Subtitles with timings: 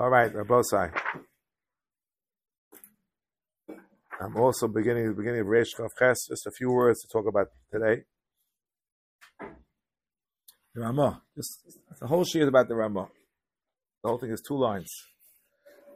[0.00, 0.98] All right, uh, Rabosai.
[4.18, 6.26] I'm also beginning the beginning of Reish Ches.
[6.26, 8.04] Just a few words to talk about today.
[10.74, 11.20] The Ramah.
[11.36, 11.60] Just
[12.00, 13.08] the whole sheet is about the Ramah.
[14.02, 14.90] The whole thing is two lines.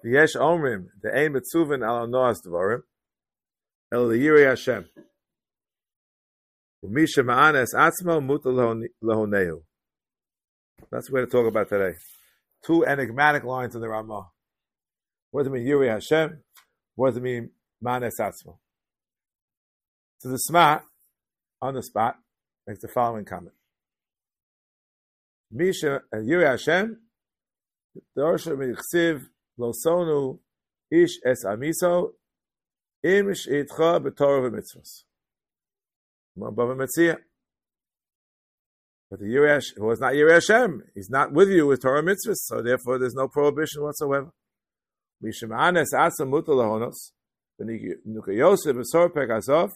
[0.02, 2.82] The Yesh Omrim, the Ein Mitzuvin al Noas Dvarim,
[3.90, 4.84] El Yirei Hashem.
[6.84, 8.50] Umisha Ma'anes Atzmo Muta
[9.02, 9.62] Lehonehu.
[10.90, 11.96] That's what we're to talk about today.
[12.64, 14.30] Two enigmatic lines in the Ramah.
[15.30, 16.42] What does it mean, Yirei Hashem?
[16.94, 17.50] What does it mean,
[17.82, 18.58] Manes Atzmo?
[20.18, 20.80] So the Sma,
[21.60, 22.16] on the spot,
[22.66, 23.54] makes the following comment.
[25.50, 26.98] Misha uh, Yirei Hashem,
[28.16, 29.26] Dorsha Michsiv
[29.58, 30.38] Losonu
[30.90, 32.12] Ish Es Amiso
[33.02, 35.04] Im Shitcha B'Torah V'Mitzvos.
[36.38, 37.18] Bava Metzia.
[39.14, 42.34] But the Yirash, who was not Yirei Hashem, he's not with you with Torah mitzvahs,
[42.34, 44.32] so therefore there's no prohibition whatsoever.
[45.24, 47.12] Mishemanes Asa Mutal Lahonos,
[47.60, 49.70] V'Nuka Yosef V'Sor Pekasov,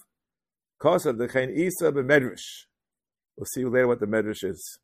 [0.83, 2.65] Kosav Dechein Isa B'Medrash.
[3.37, 4.81] We'll see later what the Medrash is.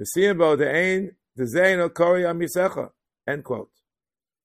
[0.00, 2.90] V'Siyim Bo De'ein Dezein El Kori Amisecha.
[3.26, 3.72] End quote.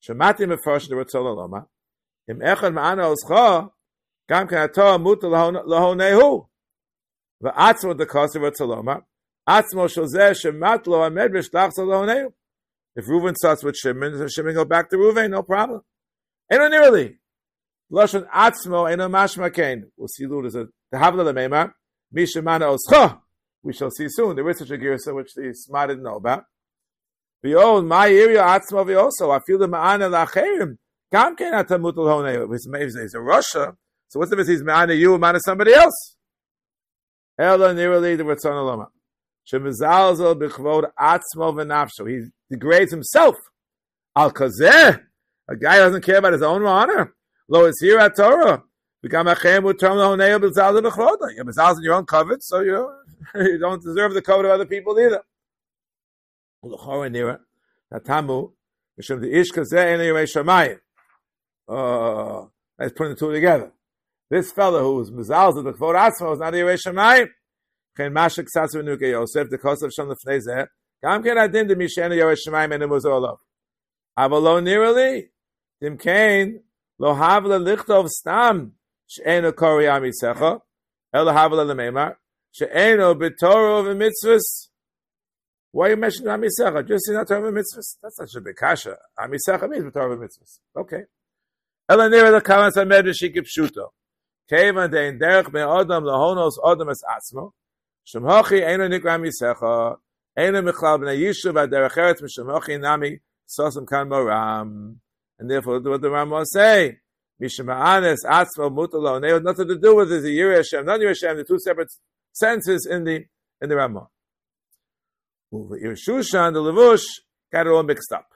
[0.03, 1.67] Shemati Mefarsh Derotzol Aloma,
[2.27, 3.69] Im Echad Ma'ana Oscha,
[4.27, 6.47] Gam Kan Atorah Mutal Lahonehu.
[7.43, 9.03] V'atzmo Dekosav Rotzoloma,
[9.47, 12.33] Atzmo Shozeh Shemat Lo Amedrish Tachzal Lahonehu.
[12.95, 15.81] If Reuven starts with Shimon, then Shimon go back to Reuven, no problem.
[16.49, 17.17] Eno nearly.
[17.91, 19.91] Lashon Atzmo Eno Mashma Kain.
[19.97, 21.73] We'll see Lud is a Havla Lemema.
[22.15, 23.19] Mishamana Oscha.
[23.61, 24.35] We shall see soon.
[24.35, 26.45] There is such a girsa which the smart didn't know about.
[27.43, 29.31] Behold, my area Atzmo also.
[29.31, 30.77] I feel the Ma'ana Lacherim.
[31.11, 32.51] Gam Kain Atamut Lahonehu.
[32.51, 33.75] He's a Russia.
[34.07, 34.49] So what's the difference?
[34.59, 36.15] He's Ma'ana you, Ma'ana somebody else.
[37.37, 38.87] Ela nearly the Ratzon Alama.
[39.51, 42.09] Shemizalzel b'chvod atzmo v'nafsho.
[42.09, 43.35] He degrades himself.
[44.15, 45.01] Al kazeh.
[45.47, 47.13] A guy doesn't care about his own honor.
[47.47, 48.63] Lo is here at Torah.
[49.03, 51.35] Become a chem u'trom lahonei b'zal b'chvoda.
[51.35, 52.91] You're b'zal in your own covet, so you,
[53.35, 55.21] you don't deserve the covet of other people either.
[56.63, 57.39] L'chora nira.
[57.93, 58.51] Natamu.
[58.99, 60.79] Mishum the ish kazeh ene yirei shamayim.
[61.67, 62.49] Oh,
[62.79, 63.71] let's put the two together.
[64.31, 67.27] This fellow who was mizalzel b'chvod atzmo was not a yirei shamayim.
[67.97, 68.13] Shon
[70.09, 70.67] lefnei zeh,
[71.01, 73.37] gam ken adin de mishenu yoresh shemayim enu muzolov.
[74.17, 75.29] Avalo nirali,
[75.81, 76.61] dim kain,
[76.99, 78.73] lo havle lichtov stam,
[79.07, 80.61] she'enu kori amisecha,
[81.13, 82.15] elo havle lemeimar,
[82.51, 84.69] she'enu b'toro v'mitzvus,
[85.75, 86.87] why you mentioning Amisecha?
[86.87, 87.97] Just in Torah mitzvahs.
[88.01, 88.95] That's not a big kasha.
[89.19, 90.59] Amisecha means Torah mitzvahs.
[90.73, 91.03] Okay.
[91.89, 93.89] Ela nira the kamas hamedrash ikipshuto.
[94.49, 97.51] Kevan dein derech me adam lahonos adam es atzmo.
[98.07, 99.97] Shemhochi eino nikra misecha,
[100.37, 104.99] eino michlal b'nei yishu v'aderech eretz m'shemhochi nami sosam kan moram.
[105.39, 106.99] And therefore, what the Ram will say,
[107.41, 110.99] Mishma'anes atzmo mutalo, and they have nothing to do with it, the Yireh Hashem, not
[110.99, 111.91] Yireh Hashem, the two separate
[112.31, 113.25] senses in the,
[113.61, 114.07] in the Ramah.
[115.53, 117.03] Shushan, the Levush,
[117.51, 118.27] got it all mixed up.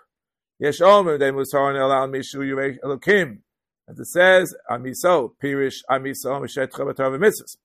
[0.59, 3.39] Yesh Omer, they Musar Elal Mishu Yireh Elokim.
[3.87, 7.55] As it says, Amiso, Pirish, Amiso, Mishet Chabatar Mitzvahs.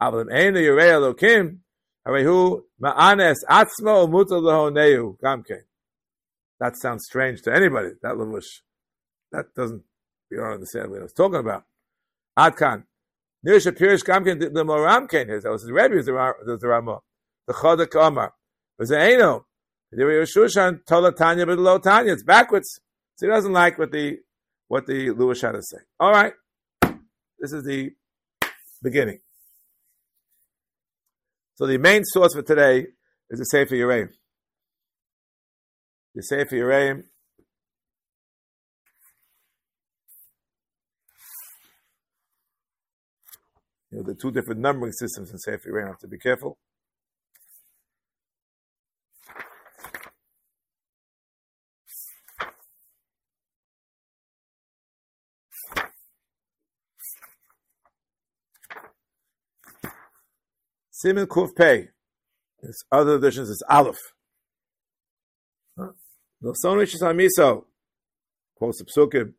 [0.00, 1.58] Avlim Ein Yirei Elokim,
[2.06, 5.62] Harehu Ma'anes Atzmo Mutal Lehoneu Gamke.
[6.58, 7.90] That sounds strange to anybody.
[8.02, 8.60] That levush,
[9.32, 9.82] that doesn't.
[10.30, 11.64] You don't understand what I was talking about.
[12.38, 12.84] Adkan.
[13.46, 15.08] Nirsha Pirish Gamke the Moram.
[15.10, 16.02] That was the Rebbe.
[16.02, 16.12] The
[16.62, 17.00] Ramah.
[17.46, 18.34] The Chodak Omar.
[18.78, 19.44] Was Eino.
[19.90, 22.12] The Shushan Tola Tanya but Lo Tanya.
[22.12, 22.80] It's backwards.
[23.16, 24.18] So he doesn't like what the
[24.68, 25.78] what the Levush had to say.
[25.98, 26.34] All right.
[27.38, 27.92] This is the
[28.82, 29.20] beginning.
[31.60, 32.86] So the main source for today
[33.28, 34.08] is the Sefer Yereim.
[36.14, 37.02] The Sefer Yereim.
[43.90, 46.56] You know, the two different numbering systems in Sefer Yereim have to be careful.
[61.02, 61.88] Simon Kuf Pei.
[62.60, 63.96] There's other editions is Aleph.
[66.42, 67.64] No son which is Amiso.
[68.56, 69.32] Quotes the Psukim.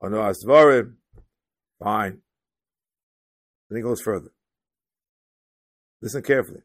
[0.00, 0.94] Or no Asvarim.
[1.82, 2.22] Fine.
[3.68, 4.30] Then he goes further.
[6.00, 6.62] Listen carefully.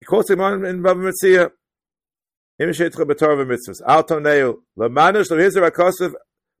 [0.00, 1.52] He quotes him on in Bava Metzia.
[2.60, 3.80] Imishetcha b'torah v'mitzvahs.
[3.86, 4.62] Al toneu.
[4.76, 6.12] L'manush l'hizar akosiv.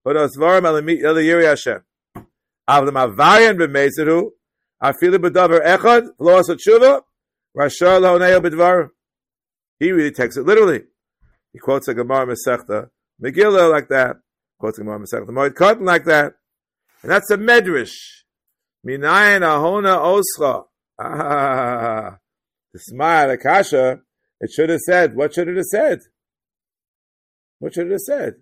[0.04, 1.82] But asvarim el yiri Hashem.
[2.68, 4.30] Av the mavayan b'meizeru.
[4.82, 7.02] Afilu b'davar echad, lo asot tshuva,
[7.56, 8.90] rasha lahoneo b'dvar.
[9.78, 10.82] He really takes it literally.
[11.52, 12.90] He quotes a Gemara Masechta
[13.22, 14.16] Megillah like that.
[14.58, 16.34] Quotes a Gemara Masechta Moed Katan like that.
[17.02, 17.96] And that's a medrash.
[18.86, 20.64] Minayin ahona oscha.
[20.98, 22.18] Ah,
[22.72, 24.00] the smile, the kasha.
[24.40, 25.16] It should have said.
[25.16, 25.98] What should it have said?
[27.58, 28.34] What should it have said?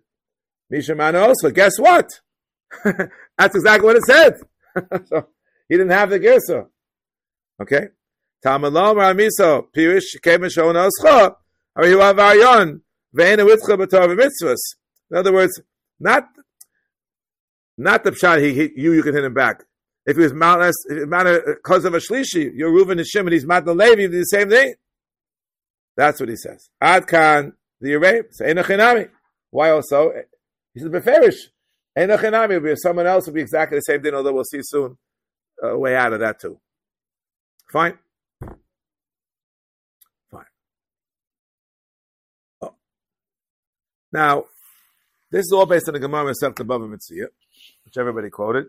[0.73, 1.55] Mishamana oscha.
[1.55, 2.21] Guess what?
[2.85, 4.35] that's exactly what it said.
[5.07, 5.29] so
[5.69, 6.67] he didn't have the girsa.
[7.61, 7.89] Okay.
[8.45, 11.35] Tamalom Ramiso Pirish Kemishon Oscha.
[11.77, 12.81] Have Aryon?
[13.15, 14.57] Witzcha B'Torah Mitzvahs.
[15.11, 15.61] In other words,
[15.99, 16.29] not
[17.77, 18.43] not the pshat.
[18.43, 18.93] He hit you.
[18.93, 19.65] You can hit him back.
[20.07, 23.33] If he was mountainous, because uh, of a shlishi, you're Reuven and Shimon.
[23.33, 24.03] He's Matan Levi.
[24.03, 24.75] You do the same thing.
[25.97, 26.71] That's what he says.
[26.81, 28.27] Ad kan the Arab.
[28.31, 29.09] Say
[29.51, 30.13] Why also?
[30.75, 31.37] He says beferish.
[31.97, 34.15] Enochinami will be someone else will be exactly the same thing.
[34.15, 34.97] Although we'll see soon
[35.63, 36.59] a way out of that too.
[37.71, 37.99] Fine.
[40.31, 40.45] Fine.
[42.63, 42.75] Oh.
[44.13, 44.45] Now,
[45.31, 47.27] this is all based on the Gemara Masechet Bava Metzia,
[47.85, 48.67] which everybody quoted.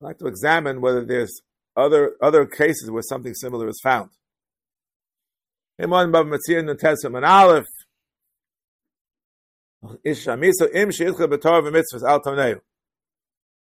[0.00, 1.40] I'd like to examine whether there's
[1.76, 4.10] other other cases where something similar is found.
[5.80, 7.66] Imon Bava Metzia in the Tessim and Aleph.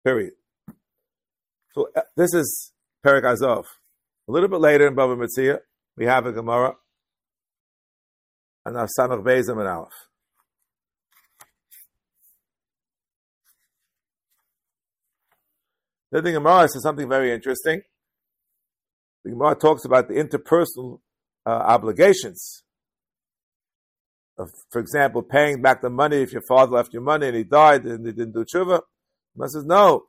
[0.05, 0.33] Period.
[1.73, 2.73] So uh, this is
[3.05, 3.67] Perik Azov.
[4.29, 5.59] A little bit later in Bava Metzia,
[5.97, 6.75] we have a Gemara
[8.67, 9.93] and now Samach Bezim and Aleph.
[16.11, 17.83] The Gemara says something very interesting.
[19.25, 21.01] The Gemara talks about the interpersonal
[21.45, 22.63] uh, obligations.
[24.71, 27.85] For example, paying back the money if your father left you money and he died
[27.85, 28.81] and he didn't do tshuva.
[28.81, 28.83] The
[29.35, 30.05] Gemara says, no,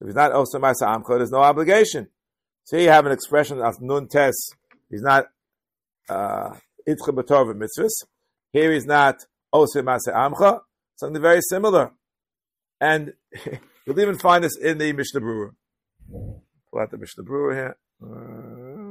[0.00, 2.08] if he's not also Maisa Amcha, there's no obligation.
[2.64, 4.32] So you have an expression of Nun Tes.
[4.90, 5.26] He's not
[6.08, 6.50] uh,
[6.88, 8.04] Itcha B'Torah Mitzvahs.
[8.52, 10.60] Here he's not Ose Maisa Amcha.
[10.96, 11.92] Something very similar.
[12.80, 13.14] And
[13.86, 15.54] you'll even find this in the Mishnah Berurah.
[16.10, 17.76] Pull out the Mishnah Berurah here.
[18.02, 18.89] Uh,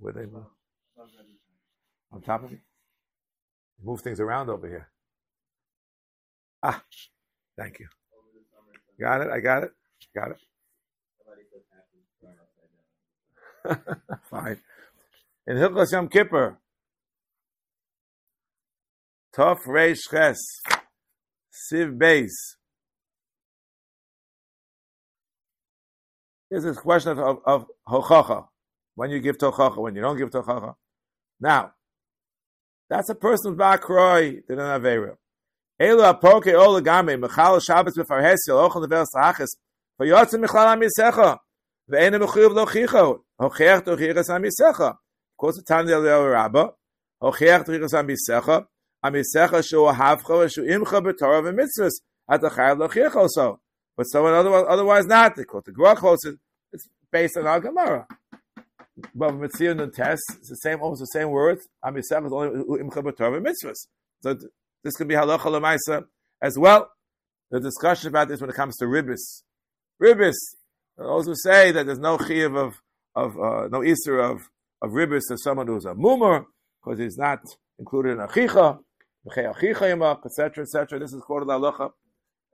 [0.00, 0.46] where they move?
[2.12, 2.58] On top of me?
[3.82, 4.88] move things around over here.
[6.62, 6.82] Ah,
[7.58, 7.86] thank you.
[9.00, 9.30] Got it?
[9.30, 9.70] I got it?
[10.14, 10.38] Got it?
[14.30, 14.60] Fine.
[15.46, 16.58] In Hilchas Yom Kippur,
[19.34, 20.38] Tov Reish Ches,
[21.72, 22.56] Siv Beis.
[26.50, 28.49] This question of, of, of Hochacha.
[29.00, 30.74] When you give Tochacha, when you don't give Tochacha.
[31.40, 31.72] Now,
[32.90, 35.16] that's a person who's ba'akroi, don't have Avera.
[35.80, 39.56] Elu apoke ola game, mechal Shabbos b'farhesil, ochel nevel sahachis,
[39.98, 41.38] v'yotzim michlal amisecha,
[41.90, 44.96] mechuyuv lo chicho, hocheach tochichas amisecha.
[45.34, 46.74] Quotes the Tanya Leo Rabba,
[47.22, 48.66] hocheach tochichas amisecha,
[49.02, 53.60] amisecha shu havcha, shu imcha b'torah v'mitzvahs, at the chayav lo chicho so.
[53.96, 55.36] But someone otherwise, otherwise not.
[55.36, 56.36] They quote the Grach
[56.72, 58.06] it's based on our Gemara.
[59.14, 61.66] But Mitzvah and test, it's the same, almost the same words.
[61.84, 63.86] Amisem is only mitzvahs.
[64.22, 64.36] So
[64.82, 66.04] this could be halacha lemaisa
[66.42, 66.90] as well.
[67.50, 69.42] The discussion about this when it comes to ribis.
[70.00, 70.36] Ribis
[70.98, 72.74] also say that there's no chiyuv of
[73.14, 74.38] of uh, no Easter of
[74.82, 76.46] of ribis to someone who's a mumor
[76.82, 77.40] because he's not
[77.78, 78.78] included in achicha,
[79.26, 80.98] etc., etc.
[80.98, 81.90] This is called halacha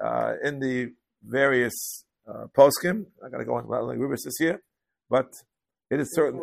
[0.02, 3.06] uh, in the various uh, poskim.
[3.24, 4.62] I got to go on like ribis this year,
[5.10, 5.28] but
[5.90, 6.40] it is certain.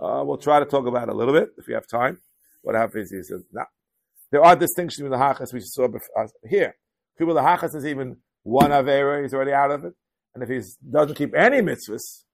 [0.00, 2.18] Uh, we'll try to talk about it a little bit if you have time.
[2.62, 3.66] What happens is, now,
[4.30, 6.76] there are distinctions in the hachas we saw before, uh, here.
[7.16, 9.94] People, the hachas is even one avera, he's already out of it.
[10.34, 12.24] And if he doesn't keep any mitzvahs,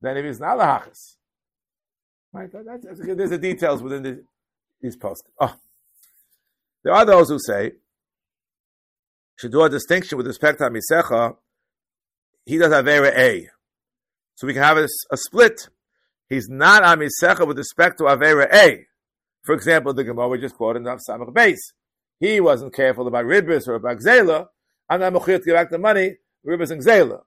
[0.00, 1.16] then if he's not the hachas,
[2.32, 2.50] right?
[2.52, 4.24] That, that's, that's, there's the details within the,
[4.80, 5.28] these posts.
[5.38, 5.54] Oh.
[6.82, 7.72] There are those who say
[9.36, 11.36] should do a distinction with respect to Misecha
[12.50, 13.48] he does Avera A.
[14.34, 15.68] So we can have a, a split.
[16.28, 18.86] He's not Amisecha with respect to Avera A.
[19.42, 21.72] For example, the Gemara we just quoted in the Samach base.
[22.18, 24.48] He wasn't careful about Ribis or about Gzela,
[24.90, 27.20] I'm to give back the money, Ribis and Gzela.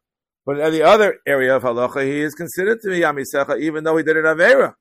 [0.45, 3.95] But in any other area of halacha, he is considered to be Amisecha, even though
[3.95, 4.73] he did it Avera.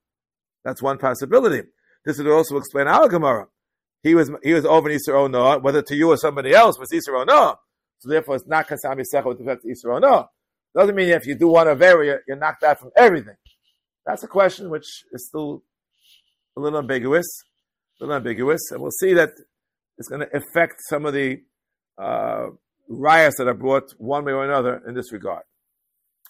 [0.64, 1.68] That's one possibility.
[2.04, 3.46] This would also explain our Gemara.
[4.02, 4.98] He was he was over in
[5.30, 7.58] Noah, whether to you or somebody else was Easter Noah.
[8.02, 10.00] So therefore, it's not kasam yisecha with respect to Israel.
[10.00, 10.26] No,
[10.74, 13.36] doesn't mean if you do one of area, you're knocked out from everything.
[14.04, 15.62] That's a question which is still
[16.56, 17.26] a little ambiguous,
[18.00, 19.30] a little ambiguous, and we'll see that
[19.98, 21.42] it's going to affect some of the
[21.96, 22.46] uh,
[22.88, 25.44] riots that are brought one way or another in this regard.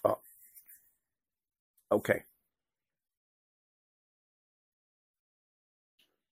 [0.05, 0.19] Oh.
[1.91, 2.21] Okay.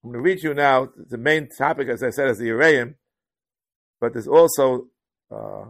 [0.03, 2.93] I'm going to read you now the main topic, as I said, is the Yereim,
[3.99, 4.90] but there's also
[5.31, 5.65] uh,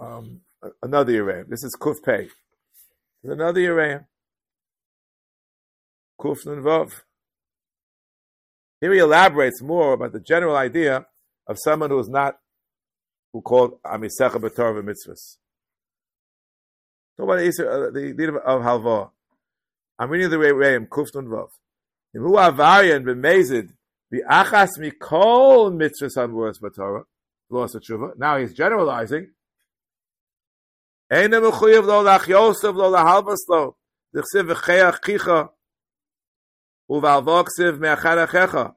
[0.00, 0.40] um,
[0.82, 1.48] another Yereim.
[1.48, 2.28] This is Kuf Pei.
[3.24, 4.06] Another Yereim.
[6.20, 7.02] Kuf Nun Vav.
[8.80, 11.06] Here he elaborates more about the general idea
[11.46, 12.38] of someone who is not
[13.32, 15.36] who called Amisecha B'Torah Mitzvahs.
[17.16, 19.10] Talk about the idea of Halva.
[19.98, 21.48] I'm reading the Reim Kuf Nun Vav.
[22.12, 23.70] Hu Avarian b'Mezid
[24.12, 27.04] v'Achas Mikol Mitzvahs Hamvuras B'Torah.
[27.50, 28.16] Lost tshuva.
[28.16, 29.28] Now he's generalizing.
[31.10, 33.76] Eine mechuyev lo lach Yosef lo lahalvas lo.
[34.14, 35.50] Dichsiv v'cheach kicha.
[36.90, 38.74] Uval voksiv me'achar achecha.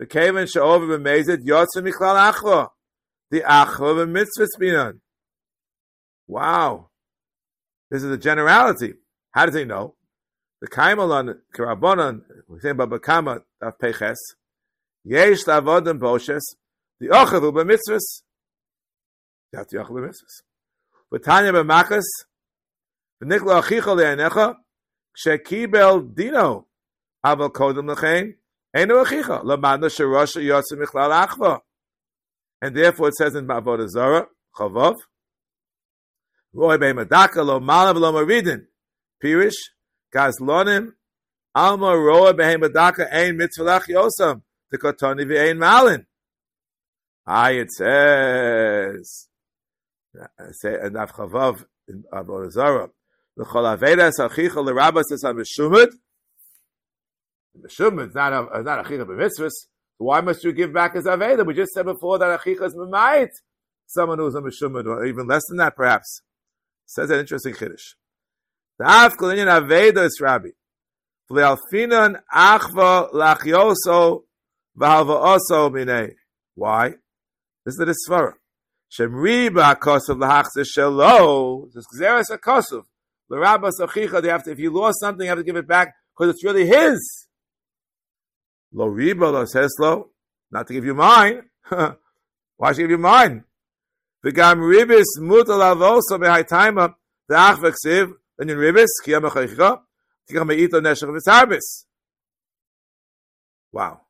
[0.00, 2.68] V'keven she'over b'mezid yotze michlal achva.
[3.30, 5.00] The achva b'mitzvahs binan.
[6.26, 6.90] Wow.
[7.90, 8.94] This is a generality.
[9.32, 9.94] How does he know?
[10.60, 14.18] The Kaimalan Karabonan, we say about Bakama of Peches,
[15.04, 16.42] Yesh Lavodim Boshes,
[16.98, 18.22] the Ochavu b'mitzvahs.
[19.54, 20.42] Have to Ochavu b'mitzvahs.
[21.12, 22.04] V'tanya b'machas,
[23.22, 24.56] v'nikla achicha le'anecha,
[25.16, 26.66] kshekibel dino,
[27.24, 28.34] aval kodem l'chein,
[28.74, 31.60] enu achicha, lamadna sherosha yotze michlal achva.
[32.60, 34.96] And therefore it says in Ma'avodah Zarah, Chavav,
[36.52, 38.66] Roy be'madaka lo malav lo maridin,
[39.22, 39.54] Pirish,
[40.14, 40.92] Gazlonim,
[41.54, 46.06] Alma Roa Behemadaka Ein Mitzvah Yosam, the Kotoni Ein Malin.
[47.26, 49.28] Ah, it says,
[50.52, 52.90] say and Chavav in Avodah Zarah,
[53.36, 55.90] the Chol Avedas Achicha L'Rabbas is on Meshumad.
[57.58, 59.52] Meshumad is not a, not Achicha B'mitzvahs.
[59.98, 61.46] Why must you give back as Aveda?
[61.46, 63.30] We just said before that Achicha is B'mayit.
[63.86, 66.22] Someone who's a Meshumad, or even less than that perhaps.
[66.86, 67.94] Says an interesting Kiddush.
[68.80, 70.48] Daf kolinyan avedos rabbi.
[71.30, 74.24] V'lealfinan achva lachyoso
[74.80, 76.14] v'halvaoso minei.
[76.54, 76.94] Why?
[77.64, 78.32] This is the svara.
[80.66, 81.72] Shelo.
[81.72, 82.84] This gzeres akosov.
[83.28, 85.94] L'rabbas achicha, they have to, if you lost something, you have to give it back
[86.16, 87.28] because it's really his.
[88.72, 90.08] Lo riba lo seslo.
[90.50, 91.42] Not to give you mine.
[91.68, 93.44] Why should I give you mine?
[94.24, 96.94] V'gam ribis mutal avoso behaitaima
[97.28, 99.28] the achvaksiv then in Ribis, Kiyam.
[103.70, 104.00] Wow.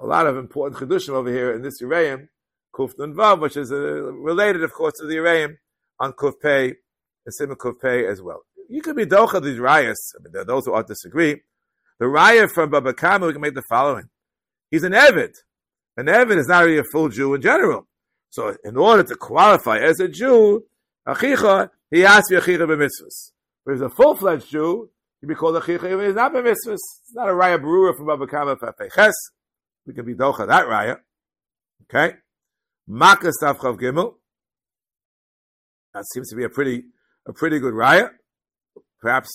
[0.00, 2.28] A lot of important Chidushim over here in this Yereim,
[2.74, 5.56] Kuf Nun which is uh, related, of course, to the Yereim
[6.00, 6.74] on Kuf Pei,
[7.24, 8.42] and Simon Kuf Pei as well.
[8.68, 9.96] You could be Docha these rayas.
[10.18, 11.42] I mean, there are those who ought to disagree.
[11.98, 14.08] The raya from Baba Kama, we can make the following.
[14.70, 15.34] He's an Evid.
[15.96, 17.86] An Evid is not really a full Jew in general.
[18.30, 20.64] So in order to qualify as a Jew,
[21.06, 23.32] Achicha, he has to be Achicha b'mitzvahs.
[23.64, 24.88] But he's a full fledged Jew,
[25.20, 26.04] he'd be called a chicha.
[26.04, 26.72] He's not a mitzvah.
[26.72, 29.14] It's not a raya brewer from Baba Kama Peches.
[29.86, 30.98] We can be docha that raya.
[31.84, 32.16] Okay.
[32.88, 34.14] Makas Tavchav Gimel.
[35.94, 36.84] That seems to be a pretty,
[37.26, 38.10] a pretty good raya.
[39.00, 39.30] Perhaps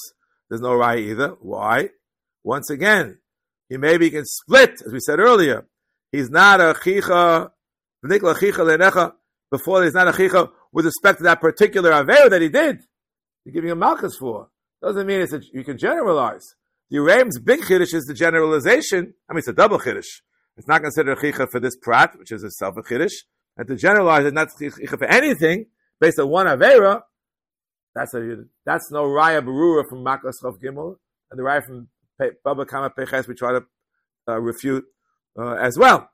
[0.50, 1.30] there's no raya either.
[1.42, 1.89] Why?
[2.44, 3.20] Once again,
[3.70, 5.68] he maybe can split, as we said earlier.
[6.12, 7.51] He's not a chicha,
[8.04, 9.13] v'nikla chicha lenecha.
[9.51, 12.80] before he's not a chicha with respect to that particular aver that he did
[13.48, 14.50] you're giving a malchus for.
[14.82, 16.44] Doesn't mean it's a, you can generalize.
[16.89, 19.13] The Yereim's big chiddush is the generalization.
[19.30, 20.22] I mean, it's a double chiddush.
[20.57, 23.13] It's not considered a chicha for this prat, which is a chiddush.
[23.57, 25.67] And to generalize it, not chicha for anything
[25.99, 27.01] based on one avera,
[27.95, 30.97] that's a that's no raya berura from Makas Chav Gimel,
[31.31, 31.87] and the raya from
[32.43, 33.61] Baba Kama Peches we try to
[34.27, 34.85] uh, refute
[35.39, 36.09] uh, as well.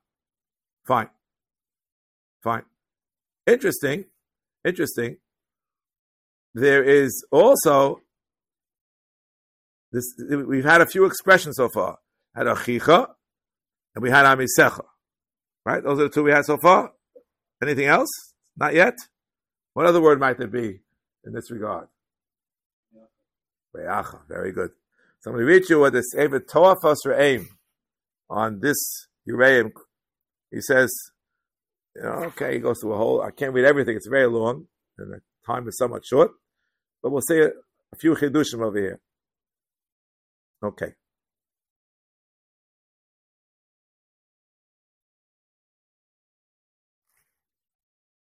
[0.85, 1.09] Fine,
[2.41, 2.63] fine,
[3.45, 4.05] interesting,
[4.63, 5.17] interesting
[6.53, 8.01] there is also
[9.91, 10.03] this.
[10.29, 11.97] We've had a few expressions so far.
[12.35, 13.07] Had achicha,
[13.95, 14.85] and we had amisecha.
[15.65, 15.83] Right?
[15.83, 16.91] Those are the two we had so far.
[17.61, 18.09] Anything else?
[18.57, 18.95] Not yet.
[19.73, 20.81] What other word might there be
[21.25, 21.87] in this regard?
[23.75, 24.19] Reacha.
[24.27, 24.71] Very good.
[25.19, 27.47] So I'm going to read you what this Eved Toafas Re'im
[28.29, 29.71] on this Ureim.
[30.51, 30.93] He says,
[31.97, 35.21] okay, he goes through a whole, I can't read everything, it's very long, and the
[35.45, 36.31] time is somewhat short.
[37.01, 38.99] But we'll say a, a few chidushim over here.
[40.63, 40.93] Okay.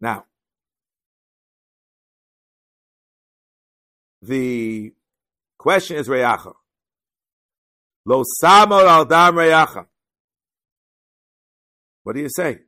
[0.00, 0.25] Now,
[4.23, 4.93] the
[5.59, 6.55] question is reyacha.
[8.05, 9.87] Lo samor al dam reyacha.
[12.05, 12.61] What do you say?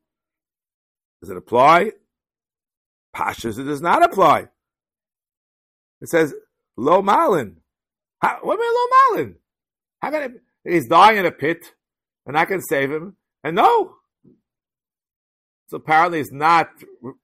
[1.21, 1.93] Does it apply?
[3.15, 4.49] Pashas, it does not apply.
[6.01, 6.35] It says,
[6.77, 7.57] Lo Malin.
[8.21, 9.37] How, what do you mean, Lo Malin?
[10.01, 11.75] How can it, he's dying in a pit,
[12.27, 13.17] and I can save him?
[13.43, 13.97] And no.
[15.71, 16.69] So apparently he's not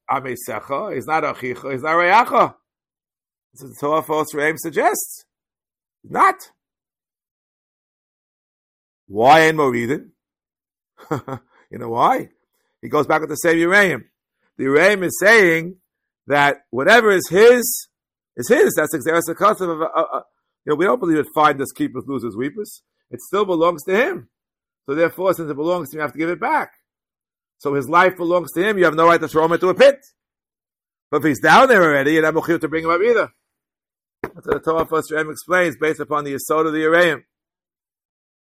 [0.09, 2.55] Amesecha, he's not Achicha, he's not Reyacha.
[3.55, 5.25] So is Toafas Re'im suggests.
[6.05, 6.37] Not.
[9.09, 10.11] Why in Moridin?
[11.73, 12.29] you know why?
[12.81, 14.05] He goes back with the same Yereim.
[14.59, 15.79] The Yereim is saying
[16.29, 17.88] that whatever is his
[18.37, 18.75] is his.
[18.76, 19.83] That's the concept of.
[19.83, 20.21] Uh, uh,
[20.65, 22.83] you know, we don't believe that finders, keepers, losers, weepers.
[23.11, 24.29] It still belongs to him.
[24.85, 26.71] So therefore, since it belongs to him, you have to give it back.
[27.59, 28.79] So his life belongs to him.
[28.79, 30.05] You have no right to throw him into a pit.
[31.11, 33.31] But if he's down there already, you're not here to bring him up either.
[34.23, 37.23] That's what the Torah First explains based upon the Yisod of the Yereim.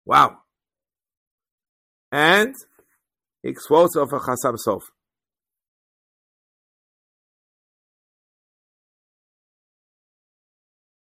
[0.05, 0.37] Wow.
[2.11, 2.55] And
[3.43, 4.81] he quotes of a Chasam Sofer.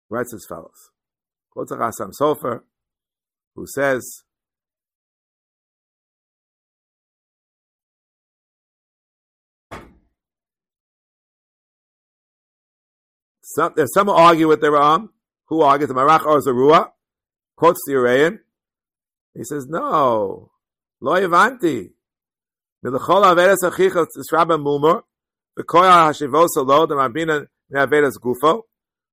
[0.09, 0.91] Writes as follows.
[1.51, 2.61] Quotes a Chasam Sofer
[3.55, 4.25] who says,
[13.55, 15.11] Some, some argue with the Ram.
[15.47, 15.89] Who argues?
[15.89, 16.91] The Marach or Zarua
[17.57, 18.39] quotes the Urayan.
[19.35, 20.51] He says, no.
[21.01, 21.91] Lo Yavanti.
[22.85, 25.03] Milachol Avedas Achicha Tzrabba Mumor.
[25.59, 28.63] V'koya Hashivos Alo the Marbina Ne'avedas Gufo.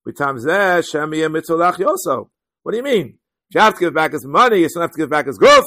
[0.07, 2.29] V'tam Zeh Shem Yeh Mitzolach Yoso.
[2.61, 3.17] What do you mean?
[3.49, 5.37] If you have to give back his money, you still have to give back his
[5.37, 5.65] goof.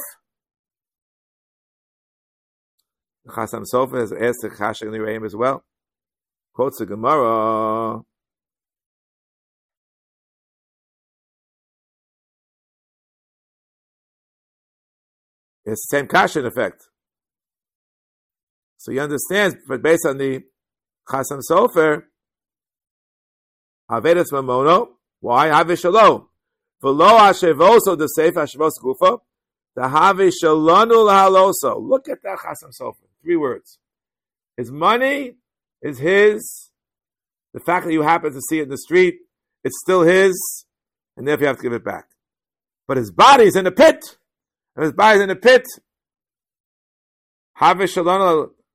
[3.27, 5.65] Chasam Sofer has asked the Chashik in the Yereim as well.
[6.53, 8.03] Quotes the Gemara.
[15.71, 16.89] It's the same kasha in effect.
[18.77, 20.43] So you understand, but based on the
[21.09, 22.05] Chasam Sofer,
[23.89, 24.89] Avedas Mamono,
[25.21, 25.47] why?
[25.47, 26.27] Have Shalom.
[26.83, 29.21] V'lo Hashevoso the Seif Hashevos Gufa,
[29.77, 31.81] the Have Shalonu Lahaloso.
[31.81, 33.07] Look at that Chasam Sofer.
[33.23, 33.79] Three words.
[34.57, 35.35] His money
[35.83, 36.71] is his.
[37.53, 39.17] The fact that you happen to see it in the street,
[39.63, 40.65] it's still his,
[41.17, 42.07] and therefore you have to give it back.
[42.89, 44.17] But his body is in the pit
[44.77, 45.67] and his body's in the pit.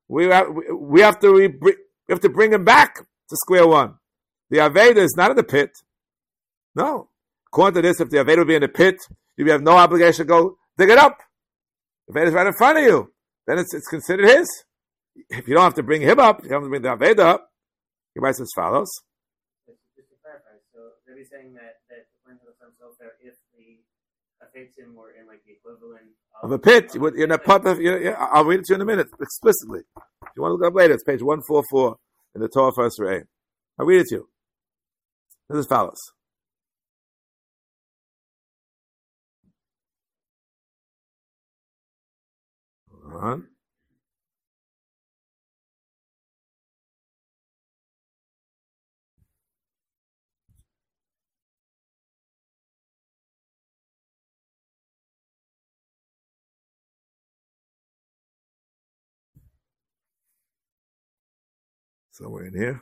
[0.08, 1.74] We have, we have to we
[2.08, 3.94] have to bring him back to square one.
[4.50, 5.70] The Aveda is not in the pit.
[6.74, 7.08] No.
[7.48, 8.96] According to this, if the Aveda would be in the pit,
[9.36, 11.18] you have no obligation to go dig it up.
[12.06, 13.12] The Aveda is right in front of you.
[13.46, 14.46] Then it's, it's considered his.
[15.30, 17.24] If you don't have to bring him up, you don't have to bring the Aveda
[17.24, 17.50] up.
[18.14, 18.90] He writes as follows.
[19.66, 22.06] Just to clarify, so they're saying that, that
[23.20, 23.45] if the
[24.42, 26.10] affects or in like the equivalent
[26.42, 26.94] of, of a pit.
[26.94, 27.66] You're in a pub.
[27.66, 29.80] I'll read it to you in a minute explicitly.
[29.96, 31.96] If you want to look up later, it's page one four four
[32.34, 33.24] in the Toafas Re'im.
[33.78, 34.28] I'll read it to you.
[35.48, 36.00] This is follows.
[43.08, 43.55] Hold on.
[62.15, 62.81] somewhere in here.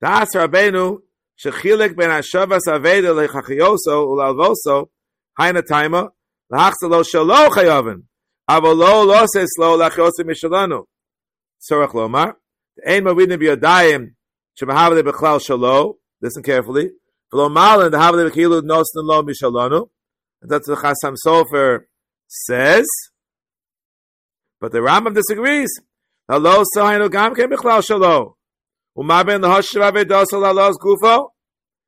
[0.00, 0.98] Das Rabbeinu
[1.36, 4.90] shechilek ben Hashavas Aveda lechachioso ulalvoso
[5.38, 6.10] haina taima
[6.52, 8.02] lahachsa lo shalo chayaven
[8.48, 10.84] אבל לא לוסס לו לאחיוסי משלנו.
[11.58, 12.24] צורך לומר,
[12.82, 14.10] אין מורידים בידיים
[14.54, 15.94] שמהווה בכלל שלו,
[16.24, 16.88] listen carefully,
[17.32, 19.86] ולא מעלן דהווה בכאילו נוסן לו משלנו,
[20.44, 21.80] and that's what Chasam Sofer
[22.26, 22.86] says,
[24.60, 25.68] but the Rambam disagrees.
[26.29, 28.35] Hello, Sahino Gam Ken Bichlal Shalo.
[28.95, 31.29] Uma ben Lahashiv Avedosal Allah's Gufo.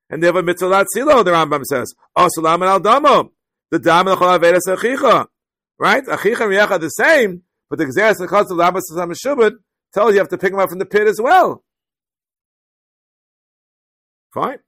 [0.10, 1.94] And they have a Mitzalat Silo, the Rambam says.
[2.18, 3.30] Osalam and Aldamo.
[3.72, 5.28] The Dam and Chol Avedas Achicha.
[5.80, 6.04] Right?
[6.06, 9.54] Achicha and Riach the same, but the Gzeres and Chos of Lamas Sam Shubad
[9.94, 11.64] tells you have to pick them up from the pit as well.
[14.34, 14.60] Fine.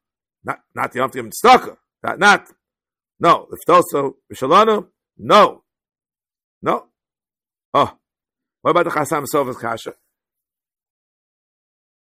[0.45, 1.75] Not, not give them tzedakah.
[2.03, 2.47] Not, not.
[3.19, 3.47] No.
[3.51, 5.63] If also Mishalanu, no.
[6.61, 6.87] No.
[8.67, 9.93] What about the Chasam Sofer's Kasha?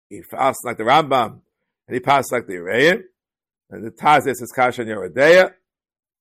[0.09, 1.40] He fasts like the Rambam,
[1.87, 3.03] and he passed like the Urayin,
[3.69, 5.53] and the Tazis is Kasha and Yerodeya,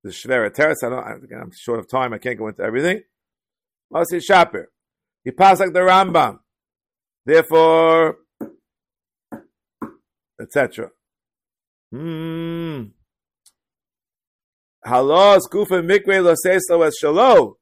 [0.03, 3.03] the Shvera Teretz, I don't, again, I'm short of time, I can't go into everything.
[3.93, 4.65] Masi Shapir.
[5.23, 6.39] He passed like the Rambam.
[7.25, 8.17] Therefore,
[10.41, 10.89] etc.
[11.93, 12.87] Hmm.
[14.83, 17.53] Halos gufa mikre lo seislo es shalo,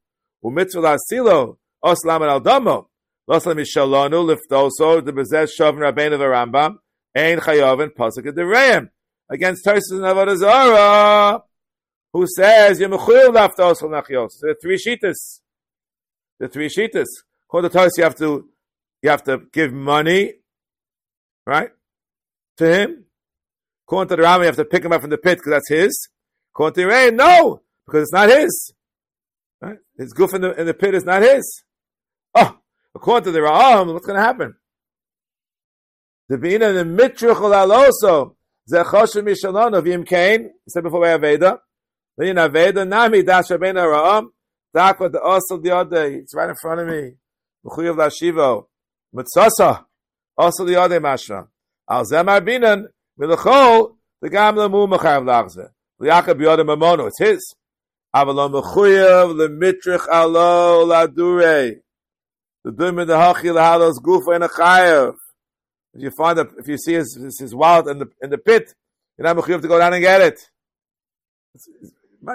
[0.43, 2.89] umitzvah silo, Oslam al Damo.
[3.29, 6.77] Losla Mishalonu liftoso the bezes shavin rabbeinu v'rambam
[7.15, 8.89] ein chayovin pasuk dereim
[9.29, 11.43] against Tosis and Avodah Zarah,
[12.11, 14.39] who says Yemachul laftos nachios.
[14.41, 15.41] There are three shitas.
[16.39, 17.07] The three shitas.
[17.45, 18.49] According to Tosis, you have to
[19.01, 20.33] you have to give money,
[21.45, 21.69] right,
[22.57, 23.05] to him.
[23.85, 25.69] According to the Rambam, you have to pick him up from the pit because that's
[25.69, 26.09] his.
[26.53, 28.73] According to the Rain, no, because it's not his.
[29.61, 29.77] Right?
[29.97, 31.63] His goof in the in the pit is not his.
[32.35, 32.57] Oh,
[32.95, 34.55] according to the Ra'am, what's going to happen?
[36.29, 38.37] The Bina the Mitrichol also
[38.71, 41.59] Zechoshe Mishalon of Yim Kain, said before by Aveda.
[42.17, 44.27] Then Aveda Nami Dash Rabbein Ra'am.
[44.75, 46.05] Dakwa the also the other.
[46.05, 47.13] It's right in front of me.
[47.65, 48.65] Mechuyev Lashivo.
[49.13, 49.85] Mitzasa.
[50.37, 51.47] Also the other Mashra.
[51.89, 52.87] Al Zemar Binan.
[53.19, 53.95] Milachol.
[54.21, 55.69] The Gamla Mu Mechayev Lachze.
[56.01, 57.07] Liakab Yodim Mamono.
[57.07, 57.55] It's his.
[58.13, 61.82] Avalon Mechuyev Lemitrich Alo Ladure.
[62.63, 65.15] The Dumid the Hachi Lahalos Gufa and a Chayev.
[65.93, 68.73] If you find if you see his, his, wallet in the in the pit,
[69.17, 70.39] you're not you have to go down and get it.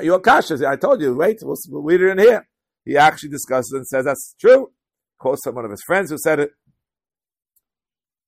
[0.03, 0.63] You're cautious.
[0.63, 2.47] I told you, wait, we'll, we'll read it in here.
[2.85, 4.71] He actually discusses and says that's true.
[5.19, 6.51] Quotes some one of his friends who said it.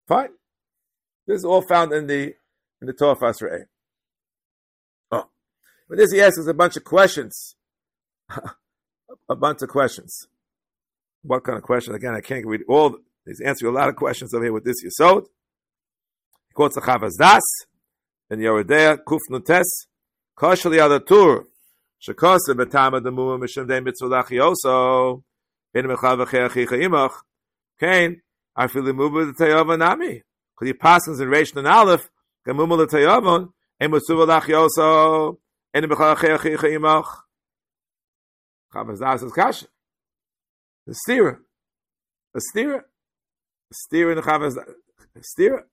[0.09, 0.31] Fine.
[1.27, 2.35] This is all found in the
[2.81, 3.67] in the Torah Fasra
[5.13, 5.27] Oh,
[5.89, 7.55] but this he asks a bunch of questions.
[9.29, 10.27] a bunch of questions.
[11.23, 11.95] What kind of question?
[11.95, 14.83] Again, I can't read all He's answering a lot of questions over here with this
[14.85, 15.27] Yisod.
[16.49, 17.41] He quotes the Chavos Da'as
[18.31, 19.87] in Yeridea Kuf Nutes
[20.37, 21.45] Koshel Yadatur
[22.03, 25.23] Shekose Betama Demu Mishum De Mitzvah Lachioso
[25.73, 27.13] Ben Mechav Achicha Imach
[27.79, 28.21] Kain
[28.59, 30.23] Arfili Mubu Tayava Nami
[30.55, 32.11] because he passes in Reish and Aleph
[32.47, 35.37] Gamumu Tayavon En Mitzvah Lachioso
[35.75, 37.07] En Mechav Achicha Imach
[38.73, 39.67] Chavos Da'as is Kasha
[40.91, 41.37] the steerer
[42.35, 42.85] a steerer
[43.73, 44.57] Steer in the Chavaz,
[45.23, 45.67] steer.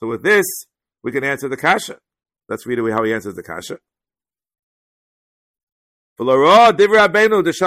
[0.00, 0.46] So with this,
[1.02, 1.98] we can answer the kasha.
[2.48, 3.78] Let's read how he answers the kasha.
[6.18, 7.08] Divra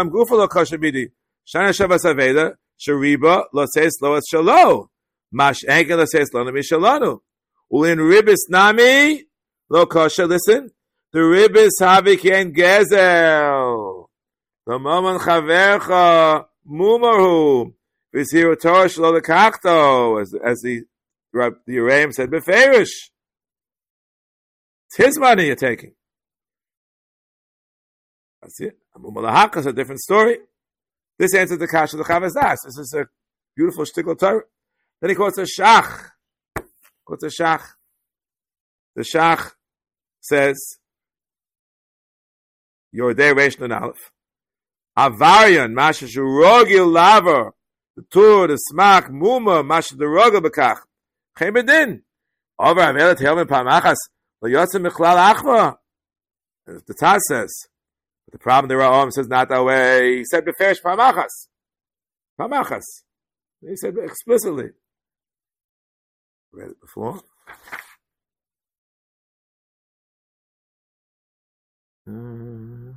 [0.10, 1.12] gufa lo kasha bidi.
[1.46, 2.00] Shana shariba
[3.52, 4.90] lo lo.
[5.32, 7.22] Mash lo nami.
[7.72, 9.26] Ulin ribis nami
[9.70, 10.26] lo kasha.
[10.26, 10.72] Listen,
[11.12, 14.08] the ribis havi ken gezel.
[14.66, 15.22] The moment
[16.70, 17.74] mumarhu.
[18.16, 20.84] V'ziru Torah shlo lekachto, as as the
[21.34, 22.90] the Yereim said, beferish.
[24.88, 25.94] It's his money you're taking.
[28.42, 28.78] That's it.
[28.96, 30.40] Amu is a different story.
[31.20, 32.58] This answers the kasha of the Chavos Da'as.
[32.66, 33.08] This is a
[33.56, 34.44] beautiful shtickle Torah.
[35.02, 36.12] Then he quotes a shach.
[37.06, 37.64] Quotes a shach.
[38.96, 39.52] The shach
[40.22, 40.80] says,
[42.92, 44.12] "Your day Reish and Aleph.
[44.98, 47.52] Avarian, Masha Laver,
[47.96, 50.80] the tur, the smak, muma, mash the roga bekach.
[51.38, 52.02] Chem bedin.
[52.58, 53.98] Over amelet helmen pamachas,
[54.42, 55.76] lo yotzim achva.
[56.66, 57.68] The Taz says.
[58.26, 60.18] But the problem there are says not that way.
[60.18, 61.48] He said beferish pamachas.
[62.40, 62.84] Pamachas.
[63.62, 64.72] He said explicitly.
[66.52, 67.22] Read it before.
[72.06, 72.92] Hmm.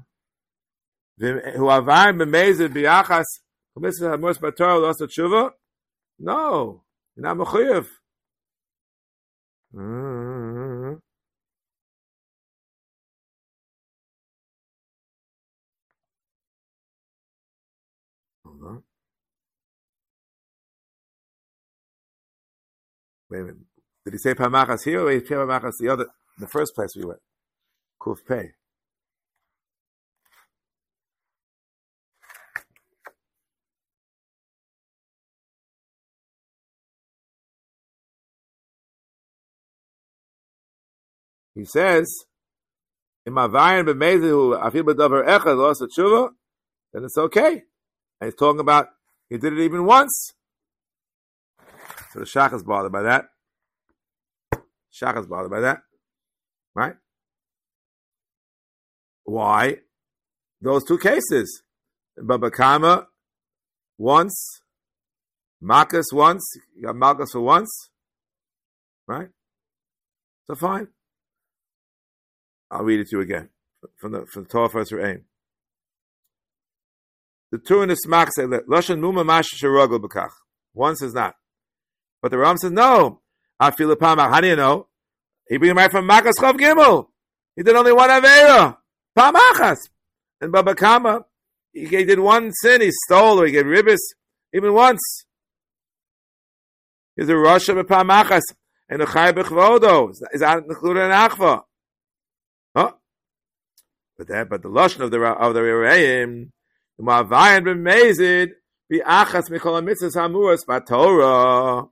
[1.20, 3.26] Who avar b'mezid biachas
[3.76, 5.50] mitzvah hamos batar lost a tshuva?
[6.18, 6.83] No,
[7.14, 7.87] you're not mechuyev.
[9.74, 10.94] Mm-hmm.
[23.30, 23.56] Wait a minute.
[24.04, 26.06] Did he say Pamachas here or did he say Pamachas the other,
[26.38, 27.20] the first place we went?
[28.00, 28.52] Kuf Pei.
[41.61, 42.25] He says,
[43.27, 46.31] "In my vayin b'meizu afil b'davar echad lost a tshuva,"
[46.90, 47.64] then it's okay.
[48.18, 48.88] And he's talking about
[49.29, 50.33] he did it even once.
[52.12, 53.27] So the shach is bothered by that.
[54.90, 55.83] Shach is bothered by that,
[56.75, 56.94] right?
[59.25, 59.81] Why?
[60.62, 61.62] Those two cases,
[62.18, 63.07] Babakama
[63.99, 64.62] once,
[65.61, 66.42] Marcus once,
[66.75, 67.90] you got Marcus for once,
[69.07, 69.29] right?
[70.46, 70.88] So fine.
[72.70, 73.48] I'll read it to you again
[73.96, 75.22] from the from the Toafas Re'im.
[77.50, 80.30] The two in the Smak say Lashon Muma Mash Sharagul Bekach.
[80.72, 81.35] One says not,
[82.22, 83.20] but the Ram says no.
[83.59, 84.30] I feel a Pamach.
[84.30, 84.87] How do you know?
[85.48, 87.09] He bring right from Makas Chav Gimel.
[87.56, 88.76] He did only one Avera.
[89.18, 89.78] Pamachas.
[90.40, 91.24] And Baba Kama,
[91.72, 92.80] he, he did one sin.
[92.80, 93.98] He stole or he gave ribbis.
[94.54, 95.26] even once.
[97.16, 98.40] He's a Rosh B'Pamachas
[98.88, 100.11] and a Chai B'Chvodo.
[100.33, 101.64] Is that included in Achva?
[104.20, 106.50] But that, but the Lashon of the, of the Rereim,
[106.98, 108.50] the Ma'avayan B'Mezid,
[108.92, 111.88] B'Achas Mikol HaMitzvahs HaMuras B'Torah,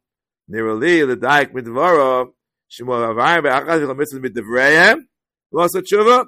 [0.53, 2.27] Nirali, the Daik Midvara,
[2.71, 4.99] Shmuel Ma'avayan B'Achas Mikol HaMitzvahs B'Devreim,
[5.53, 6.27] Los HaTshuva,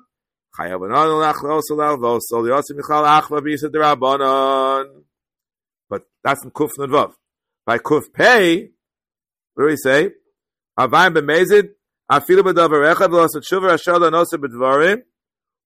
[0.59, 5.03] Chayav Anon Lach Los Olal Vosol, Yossi Michal Achva B'Yisad Rabbanon.
[5.91, 7.13] But that's in Kuf Nudvav.
[7.67, 8.71] By Kuf Pei,
[9.53, 10.13] what do we say?
[10.79, 11.69] Avayim b'mezid,
[12.11, 15.03] afilu b'davar echad, v'los tshuva asher l'nosa b'dvarim,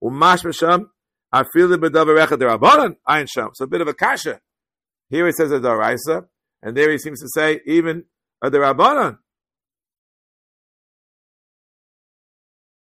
[0.05, 0.87] u'mash b'sham,
[1.33, 3.51] afilu b'davar echad derabanan, ayin sham.
[3.55, 4.41] So a bit of a kasha.
[5.09, 6.27] Here he says a daraisa,
[6.63, 8.05] and there he seems to say even
[8.43, 9.19] a derabanan.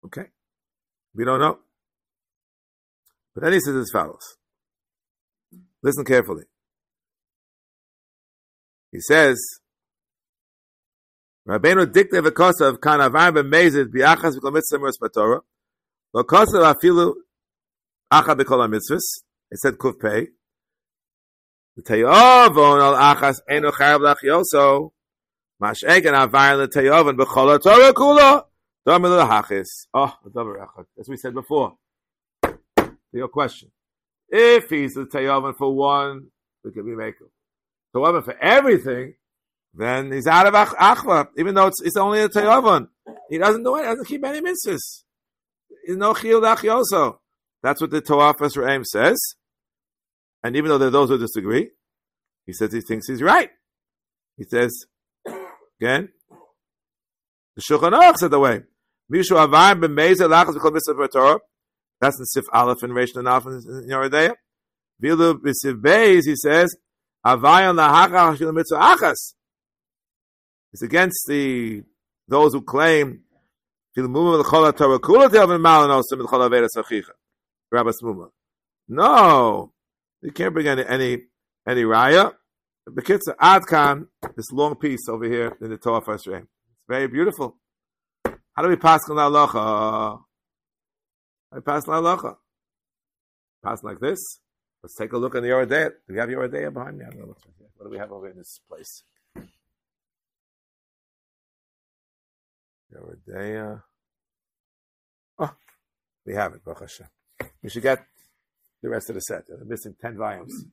[0.06, 0.26] Okay.
[1.16, 1.60] We don't know.
[3.34, 4.38] But then he says as follows.
[5.82, 6.44] Listen carefully.
[8.92, 9.38] He says,
[11.48, 15.42] Rabbeinu dikte v'kosav kan avar b'mezid bi'achas v'kol mitzvah
[16.16, 16.24] mers b'torah.
[16.24, 17.14] Lo kosav afilu
[18.12, 19.24] acha b'kol ha-mitzvahs.
[19.52, 20.28] It said kuf pei.
[21.78, 24.92] L'tayovon al achas eno chayav l'achyoso.
[25.62, 28.46] Mash'eg and avar l'tayovon b'chol ha-torah kula.
[28.86, 29.88] Dama l'hachis.
[29.94, 30.86] Oh, ah, davar echad.
[31.00, 31.78] As we said before.
[32.44, 33.72] To your question.
[34.30, 36.28] If he's the tayovon for one,
[36.64, 37.30] it can be makel.
[37.94, 39.14] However, for everything,
[39.74, 42.90] then he's out of ach- achva, even though it's, it's only a tayavon.
[43.30, 45.05] He doesn't do it, He doesn't keep any mitzvahs.
[45.86, 47.22] He's no chiyul also.
[47.62, 49.18] That's what the Toafas Re'im says.
[50.44, 51.70] And even though there are those who disagree,
[52.46, 53.50] he says he thinks he's right.
[54.38, 54.86] He says,
[55.82, 56.10] again,
[57.56, 58.62] the Shulchan Aruch said the way.
[59.12, 61.40] Mishu avar b'meizer lachas b'kol mitzvah Torah.
[62.02, 64.34] That's in Sif Aleph and Reish and Alf in Yoredeya.
[65.02, 66.76] Vilu b'Sif Beis, he says,
[67.26, 69.34] avayon lahachach shil mitzvah achas.
[70.74, 71.84] It's against the
[72.28, 73.22] those who claim
[78.88, 79.74] no,
[80.22, 81.24] you can't bring any any
[81.68, 82.34] any raya.
[82.88, 86.46] Are Adkan, this long piece over here in the Torah first It's
[86.88, 87.58] very beautiful.
[88.54, 89.54] How do we pass on halacha?
[91.52, 92.36] How do pass on halacha?
[93.64, 94.20] Pass like this.
[94.84, 95.90] Let's take a look in the Yoredea.
[96.08, 97.06] Do we have Yoredea behind me?
[97.06, 99.04] What do we have over in this place?
[102.96, 103.82] Yoredea.
[105.40, 105.52] Oh,
[106.26, 107.08] we have it, Baruch Hashem.
[107.62, 108.06] We should get
[108.82, 109.44] the rest of the set.
[109.48, 110.66] They're missing 10 volumes.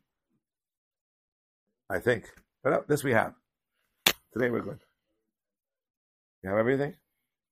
[1.90, 2.30] I think.
[2.62, 3.34] But oh, this we have.
[4.32, 4.80] Today we're good.
[6.42, 6.94] You have everything?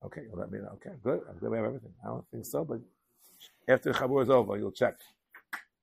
[0.04, 0.70] Okay, well, let me know.
[0.74, 1.20] Okay, good.
[1.28, 1.92] I'm glad we have everything.
[2.04, 2.80] I don't think so, but
[3.68, 4.94] after the Chabur is over, you'll check.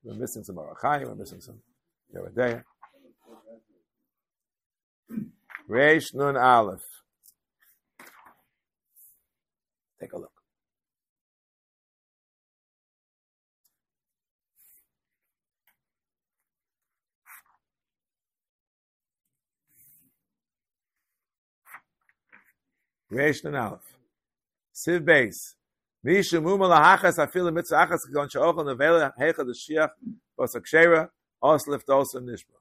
[0.03, 1.59] We're missing some Arachai, we're missing some
[2.15, 2.63] Yeridea.
[5.69, 6.81] Reish Nun Aleph.
[9.99, 10.31] Take a look.
[23.11, 23.79] Reish Nun Aleph.
[24.75, 25.55] Siv Beis.
[26.05, 29.89] Mishu Muma Lahachas Afil Mitzvah Achas Gon Sha'ochel Nevela Hecha the Shiach
[30.37, 31.09] Osak Shera
[31.41, 32.57] Os Lift Osa Nishma.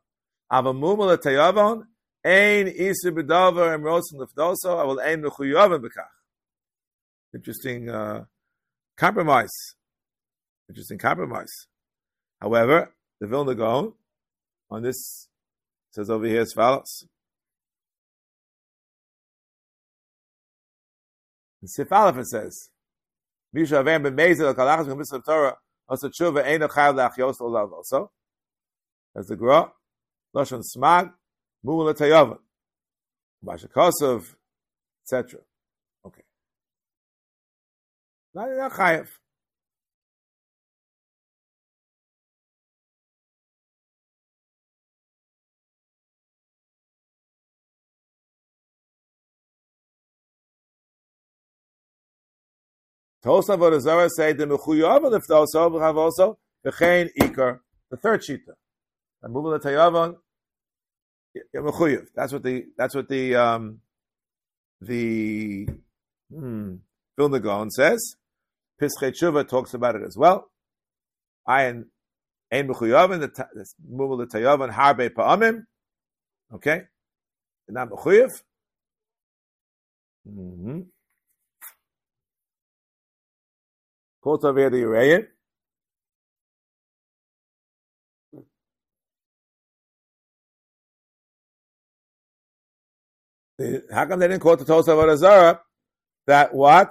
[0.50, 1.84] Ava Muma Latayavon
[2.24, 6.06] Ein Isu B'Dover Em Rosen Lift Osa Avol Ein Mechuyavon B'Kach.
[7.34, 8.24] Interesting uh,
[8.96, 9.52] compromise.
[10.68, 11.66] Interesting compromise.
[12.40, 13.92] However, the Vilna Gaon
[14.70, 15.28] on this
[15.90, 17.06] says over here as follows.
[21.62, 22.70] In Sif Aleph it says,
[23.52, 25.56] Misha Avem b'meizel kalachas b'mitzvah Torah
[25.88, 28.10] also tshuva eino chayav le'achyos olav also.
[29.16, 29.72] As the Gra,
[30.34, 31.12] Lashon Smag,
[31.62, 32.38] Mula Tayavan,
[33.44, 34.34] Bashakosov,
[35.02, 35.40] etc.
[38.36, 39.08] Not not chayav.
[53.22, 58.52] Tosa Vodazara say the mechuyav lift also have also the chain ikar the third shita.
[59.22, 60.18] And the tayavan
[61.54, 62.08] mechuyav.
[62.14, 63.80] That's what the that's what the um
[64.82, 65.66] the
[66.30, 66.74] hmm,
[67.16, 68.16] Vilna Gaon says.
[68.80, 70.50] Pischei Tshuva talks about it as well.
[71.46, 71.84] I Ayin
[72.52, 75.64] ein mechuyav the the tayavan harbe pa'amim.
[76.54, 76.82] Okay,
[77.68, 78.42] not mechuyav.
[80.28, 80.80] Mm-hmm.
[84.22, 85.26] Kota werde Ureyen.
[93.58, 95.60] The- How come they didn't quote the Tosa Avodah Zarah
[96.26, 96.90] that what?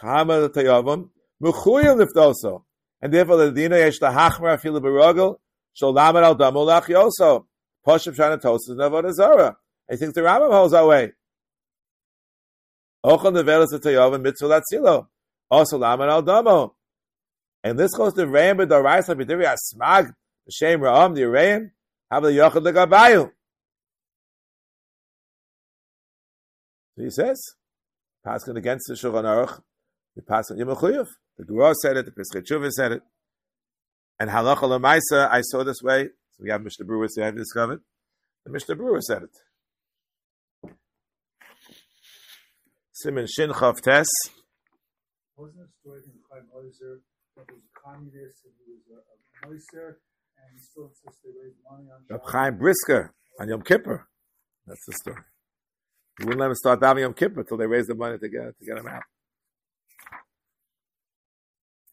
[0.00, 1.10] Kama the Tayavim,
[1.42, 2.62] Mechuyim Liftoso.
[3.00, 5.36] And therefore the Dina Yesh Tahachmar Afilu Barogel,
[5.80, 7.46] Sholam Al Damulach Yoso.
[7.86, 9.54] Poshup Shana Tosa in Avodah
[9.90, 11.12] I think the Rambam holds that way.
[13.04, 15.06] Ochel Nevelas the Tayavim Mitzvah Latzilo.
[15.50, 16.74] Also Laman Al Damo.
[17.62, 20.12] And this goes to Reim B'Doraisa B'Diri Asmag,
[20.48, 21.70] B'Shem Ra'am, the Reim,
[22.10, 23.30] have the Yochad Legabayu.
[26.96, 27.40] He says,
[28.24, 29.60] passing against the Shulchan Aruch,
[30.14, 30.68] we pass on Yom
[31.38, 33.02] The Guru said it, the Pischei Teshuva said it,
[34.18, 36.04] and Halacha Lamaisa, I saw this way.
[36.04, 37.80] So we have Mishnah Berurah say I discovered.
[38.44, 40.72] And Mishnah Berurah said it.
[42.92, 44.06] Simon Shin Chav Tes.
[45.36, 47.00] Wasn't a story from Chaim Ozer
[47.36, 49.96] that was a communist and he was a, a Moiser
[50.38, 54.08] and he still insists they raise money on Chaim Brisker on Yom Kippur.
[54.66, 55.22] That's the story.
[56.18, 58.58] He wouldn't let him start davening Yom Kippur until they raised the money to get
[58.58, 59.02] to get him out.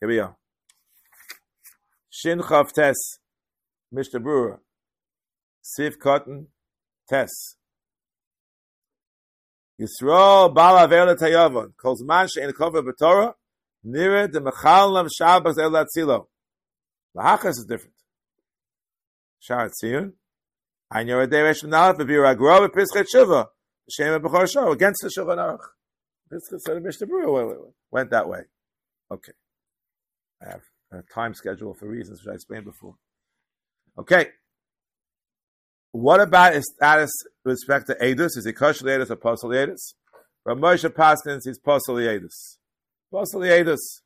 [0.03, 0.35] Here we go.
[2.09, 3.19] Shin Chav Tes,
[3.89, 4.59] Mishnah Berurah,
[5.63, 6.47] Siv Cotton,
[7.09, 7.29] Tes.
[9.79, 13.35] Yisrael Bala Vela Tayavon, calls man she'en kover b'Torah,
[13.87, 16.25] nira de mechal lam Shabbos el atzilo.
[17.15, 17.95] Lahachas is different.
[19.39, 20.11] Shar Tziyun,
[20.91, 23.45] I know a day Resh Nalef, if you're a grove, Pischei Teshuva,
[23.89, 25.59] Shem Bechor against the Shulchan Aruch.
[26.29, 28.41] Pischet said Mishnah Berurah went that way.
[29.09, 29.31] Okay.
[30.43, 32.95] I have a time schedule for reasons which I explained before.
[33.97, 34.27] Okay.
[35.91, 37.11] What about his status
[37.45, 38.37] with respect to Edus?
[38.37, 39.93] Is he kosher Edus or Posel Edus?
[40.45, 42.57] Rav Moshe Paskins, he's Posel Edus.
[43.13, 44.01] Edus.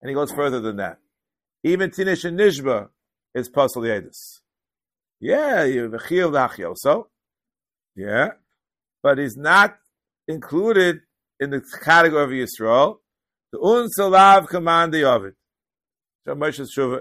[0.00, 0.98] And he goes further than that.
[1.64, 2.88] Even Tinish and Nishba
[3.34, 4.40] is Posel Edus.
[5.20, 7.06] Yeah, you have a Chiyuv Lachyoso.
[7.96, 8.28] Yeah.
[9.02, 9.76] But he's not
[10.28, 11.00] included
[11.40, 12.98] in the category of Yisrael.
[13.56, 15.34] The Un Salav command of it.
[16.26, 17.00] So Moshe's Shuvah.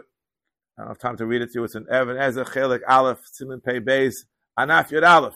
[0.77, 1.63] I don't have time to read it to you.
[1.65, 4.13] It's in Evan Ezer Chelik Aleph Simon Pei Beis
[4.57, 5.35] Anaf Yud Aleph.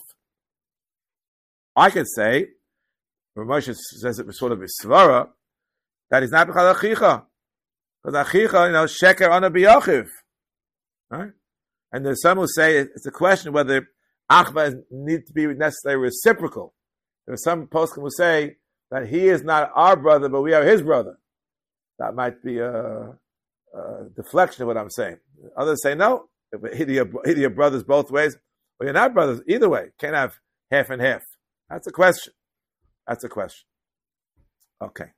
[1.76, 2.48] I could say,
[3.34, 5.28] where Moshe says it was sort of a svara,
[6.10, 7.24] that is not b'chal achicha.
[8.02, 10.06] Because achicha, you know, sheker on a biyachiv.
[11.10, 11.32] Right?
[11.92, 13.88] And there's some who say it's a question whether
[14.30, 16.74] achva needs to be necessarily reciprocal.
[17.26, 18.56] There's some poskim who say
[18.90, 21.18] that he is not our brother, but we are his brother.
[21.98, 23.16] That might be a,
[23.74, 25.18] a deflection of what I'm saying.
[25.56, 26.28] Others say no.
[26.52, 28.36] Either your, either brothers both ways,
[28.78, 29.90] or you're not brothers either way.
[29.98, 30.34] Can't have
[30.70, 31.22] half and half.
[31.68, 32.32] That's a question.
[33.06, 33.66] That's a question.
[34.82, 35.10] Okay.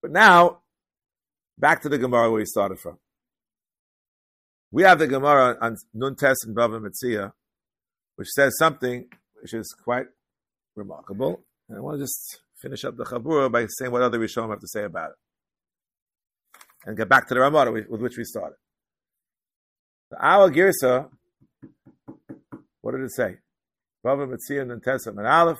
[0.00, 0.60] But now,
[1.58, 2.98] back to the Gemara where we started from.
[4.70, 7.32] We have the Gemara on Nun Tes and Bava Metzia,
[8.16, 9.06] which says something
[9.40, 10.06] which is quite
[10.76, 11.42] remarkable.
[11.68, 14.60] And I want to just finish up the Chabura by saying what other Rishonim have
[14.60, 15.16] to say about it.
[16.86, 18.56] And get back to the Ramada with which we started.
[20.10, 21.08] The Our Girsa,
[22.82, 23.36] what did it say?
[24.04, 25.58] Bava Metzia and Nun Tes and Aleph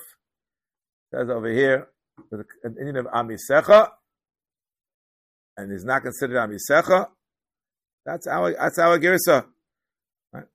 [1.11, 1.87] says over here,
[2.31, 3.89] an Indian of Amisecha,
[5.57, 7.07] and is not considered Amisecha,
[8.05, 9.45] that's our that's our girsa.
[10.31, 10.45] Right?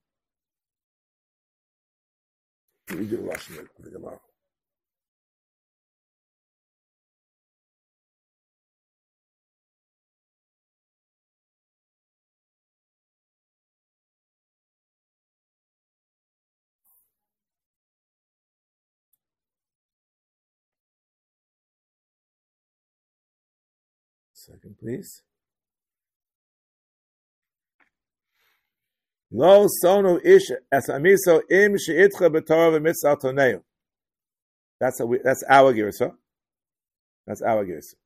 [2.96, 4.20] We do Russian the Gemara.
[24.46, 25.22] Second, please.
[29.30, 33.62] Lo sonu ish as amiso im sheitcha b'torah v'mitzvah toneu.
[34.80, 36.14] That's a, that's our girsa.
[37.26, 37.96] That's our girsa.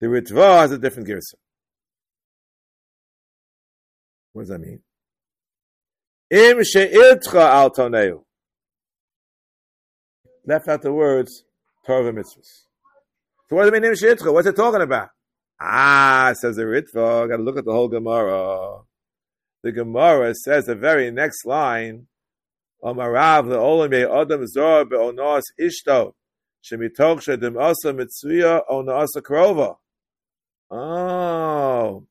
[0.00, 1.34] The Ritva has a different girsa.
[4.32, 4.80] What does that mean?
[6.28, 8.24] Im sheitcha al toneu.
[10.44, 11.44] Left out the words
[11.86, 12.67] Torah v'mitzvahs.
[13.48, 14.32] So what it mean im?
[14.32, 15.08] What's it talking about?
[15.60, 17.28] Ah, says the Ritva.
[17.28, 18.82] Got to look at the whole Gemara
[19.62, 22.06] the Gemara says the very next line,
[22.82, 26.12] Amarav the Olam Adam Zor be'onos ishto
[26.64, 29.76] shemitoch shedim asa mitzuya ona asa krova.
[30.70, 32.06] Oh,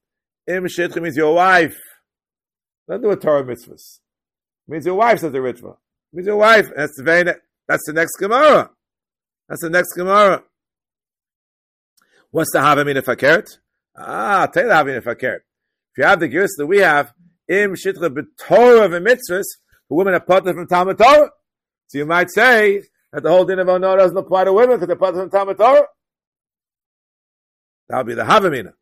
[0.47, 1.79] im shitcha means your wife.
[2.88, 3.99] Not do a Torah mitzvahs.
[4.67, 5.77] means your wife says the ritva.
[6.11, 6.69] means your wife.
[6.75, 8.69] That's the very ne- that's the next Gemara.
[9.47, 10.43] That's the next Gemara.
[12.32, 13.57] What's the Havamina Fakert?
[13.97, 15.38] Ah, tell the Havamina Fakert.
[15.91, 17.13] If you have the gears that we have,
[17.47, 19.45] im shitcha b'torah v'mitzvahs,
[19.89, 21.30] but women are part from Talmud Torah.
[21.88, 24.88] So you might say that the whole din of Ono doesn't apply to women because
[24.88, 25.88] they're part from Talmud Torah.
[27.89, 28.73] That would be the Havamina.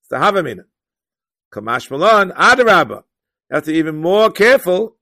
[0.00, 0.64] It's the Havamina.
[1.52, 3.02] Kamash Malon, Adarabba.
[3.50, 4.96] You have to be even more careful,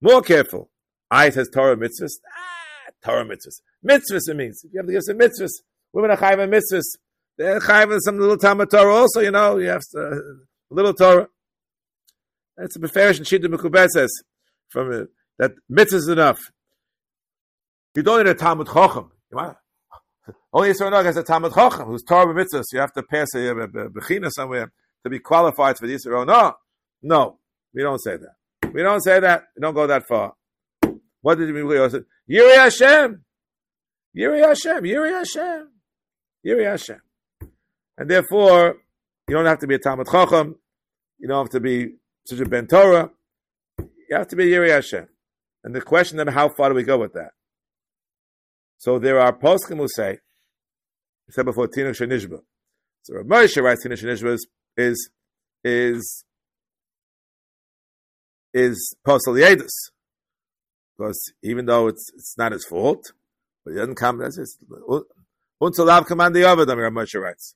[0.00, 0.68] more careful.
[1.10, 2.14] I says Torah mitzvahs.
[2.26, 3.60] Ah, Torah mitzvahs.
[3.88, 4.64] Mitzvahs it means.
[4.72, 5.52] You have to give some mitzvahs.
[5.92, 6.82] Women are chayv mitzvahs.
[7.36, 10.16] They're chayv some little Talmud Torah also, you know, you have to, uh,
[10.70, 11.28] little Torah.
[12.56, 14.10] That's a beferish and Shita Mekubet says
[14.68, 15.04] from uh,
[15.38, 16.38] that mitzvah is enough.
[17.94, 19.10] You don't need a Talmud Chochem.
[20.52, 23.48] Only Yisrael Nog has a Talmud Chochem who's Torah mitzvah, you have to pass a,
[23.48, 24.72] a, a bechina somewhere
[25.02, 26.54] to be qualified for the Yisrael No,
[27.02, 27.38] no,
[27.74, 28.72] we don't say that.
[28.72, 29.44] We don't say that.
[29.56, 30.34] We don't go that far.
[31.20, 32.00] What did we say?
[32.30, 33.24] Yiri Hashem.
[34.16, 34.84] Yiri Hashem.
[34.84, 35.68] Yiri Hashem.
[36.46, 37.00] Yiri Hashem.
[37.96, 38.76] And therefore,
[39.28, 40.56] you don't have to be a Talmud Chacham.
[41.18, 41.94] You don't have to be
[42.26, 43.10] such a Ben Torah.
[43.78, 45.08] You have to be Yiri Hashem.
[45.62, 47.30] And the question then, how far do we go with that?
[48.78, 52.40] So there are poskim who say, I said before, Tino Shanishba.
[53.02, 55.10] So Rav Moshe writes Tino Shanishba is, is,
[55.64, 56.24] is,
[58.52, 59.66] is Posel
[60.98, 63.12] Because even though it's, it's not his fault,
[63.64, 64.58] but he doesn't come, that's his,
[65.62, 67.54] Unsalav command the Avadam, Rav Moshe writes.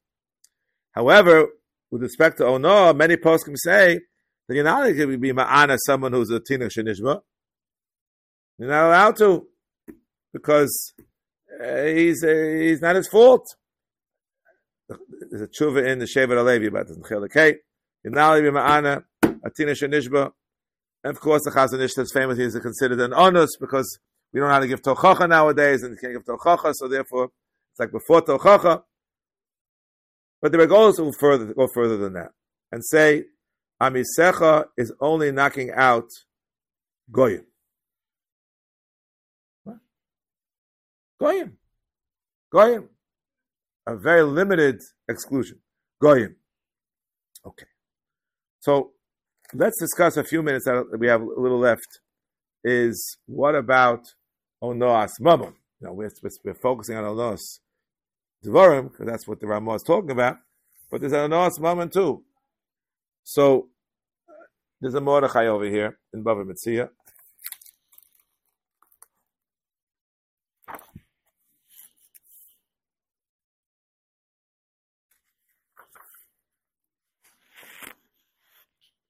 [0.99, 1.47] However,
[1.93, 4.01] with respect to Ono, many poskim say
[4.49, 7.21] that you're not going to be ma'ana someone who's a Tino Shanishba.
[8.59, 9.47] You're not allowed to
[10.33, 10.95] because
[11.65, 13.47] uh, he's uh, he's not his fault.
[14.89, 17.59] There's a tshuva in the Shevet HaLevi about this Chelakei.
[18.03, 20.33] You're not allowed to be ma'ana Atina Shanishba.
[21.05, 24.01] And of course, the Chazon Ish that's famous is considered an onus because
[24.33, 27.27] we don't know how to give tochacha nowadays, and you can't give tochacha, so therefore
[27.71, 28.83] it's like before tochacha.
[30.41, 32.31] But there are goals who further go further than that
[32.71, 33.25] and say
[33.83, 36.09] Amisecha is only knocking out
[37.11, 37.45] goyim.
[41.21, 41.59] Goyim.
[42.53, 42.89] Goyim.
[43.87, 45.59] A very limited exclusion.
[46.01, 46.37] Goyim.
[47.45, 47.67] Okay.
[48.61, 48.93] So
[49.55, 52.01] let's discuss a few minutes that we have a little left.
[52.65, 54.01] Is what about
[54.63, 55.55] Onoas Mamon?
[55.81, 56.11] Know, we're,
[56.45, 57.61] we're focusing on Onoas
[58.45, 60.39] Devarim because that's what the Ramah is talking about.
[60.91, 62.23] But there's an Onoas Mamon too.
[63.25, 63.69] So
[64.81, 66.91] there's a Mordechai over here in Bava Metzia.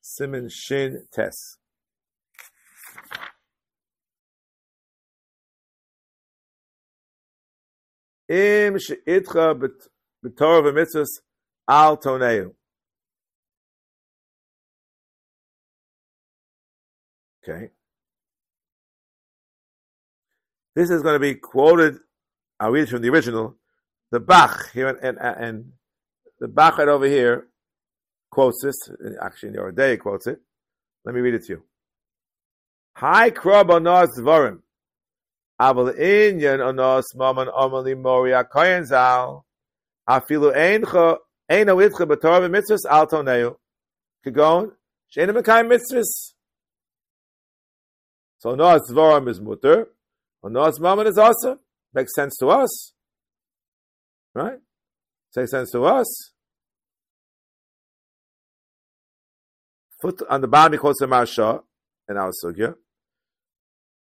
[0.00, 1.57] Simon Shin Tes.
[8.28, 9.54] Im she'itcha
[10.24, 11.20] b'torah v'mitzvahs
[11.66, 12.54] al toneu.
[17.42, 17.70] Okay.
[20.74, 21.98] This is going to be quoted.
[22.60, 23.56] I'll read it from the original.
[24.10, 25.72] The Bach here and, and, and
[26.38, 27.48] the Bach right over here
[28.30, 28.76] quotes this.
[29.20, 30.40] Actually, in the day quotes it.
[31.04, 31.62] Let me read it to you.
[32.96, 34.60] Hi krab onos dvarim.
[35.61, 39.44] Aval inyan onos maman omali moria koyen zal.
[40.09, 41.18] Afilu eincho
[41.50, 43.56] eino itcha b'torah v'mitzvahs al toneu.
[44.24, 44.72] Kagon
[45.14, 46.34] sheina mekayim mitzvahs.
[48.38, 49.88] So onos dvarim is mutter.
[50.44, 51.59] Onos maman is awesome.
[51.92, 52.92] Makes sense to us.
[54.34, 54.61] Right?
[55.34, 56.32] Makes sense to us.
[60.00, 61.62] Foot on the bottom, he quotes the Maharsha
[62.09, 62.76] in our sugya.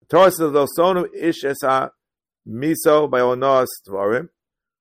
[0.08, 1.90] Torah says, "Losonu ish esa
[2.48, 4.28] miso by onos dvarim."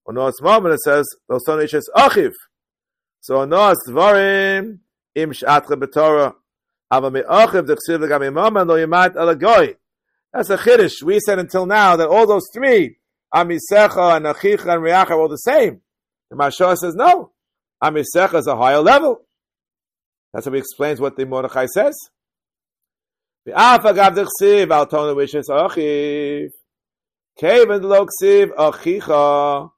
[0.08, 2.32] Onos moment it says, "Losonu ish es achiv."
[3.22, 4.80] So onos dvarim
[5.16, 6.36] im shatcha b'Torah.
[6.92, 9.76] Ava me achiv dechsiv legam imam lo yimat alagoy.
[10.34, 11.04] That's a chiddush.
[11.04, 12.98] We said until now that all those three,
[13.34, 15.82] Amisecha and Achicha and Riach, are all the same.
[16.32, 17.32] The Maharsha says no.
[17.84, 19.28] Amisecha is a higher level.
[20.34, 21.94] That's how he explains what the Mordechai says.
[23.46, 23.56] Kevin
[27.82, 29.72] loksiv achicha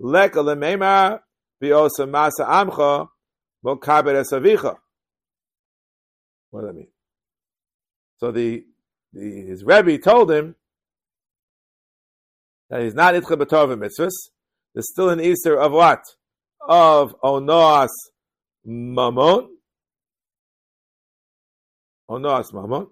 [0.00, 1.20] leka lemema
[1.62, 3.08] biosa masa amcha
[3.64, 4.76] mokaber esavicha.
[6.50, 6.88] What does that mean?
[8.18, 8.64] So the,
[9.12, 10.56] the his Rebbe told him
[12.70, 14.30] that he's not itcha b'tov mitzvahs.
[14.74, 16.02] There's still an Easter of what?
[16.60, 17.90] Of onoas
[18.66, 19.46] mamon,
[22.10, 22.86] Onoas mama.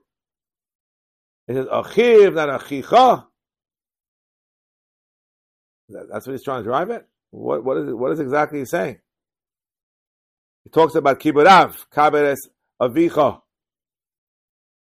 [1.50, 3.26] It says achiv, not achicha.
[5.88, 7.08] That's what he's trying to drive at.
[7.32, 9.00] What what is what is exactly he saying?
[10.62, 12.36] He talks about kibburav, kaberes
[12.80, 13.40] avicha.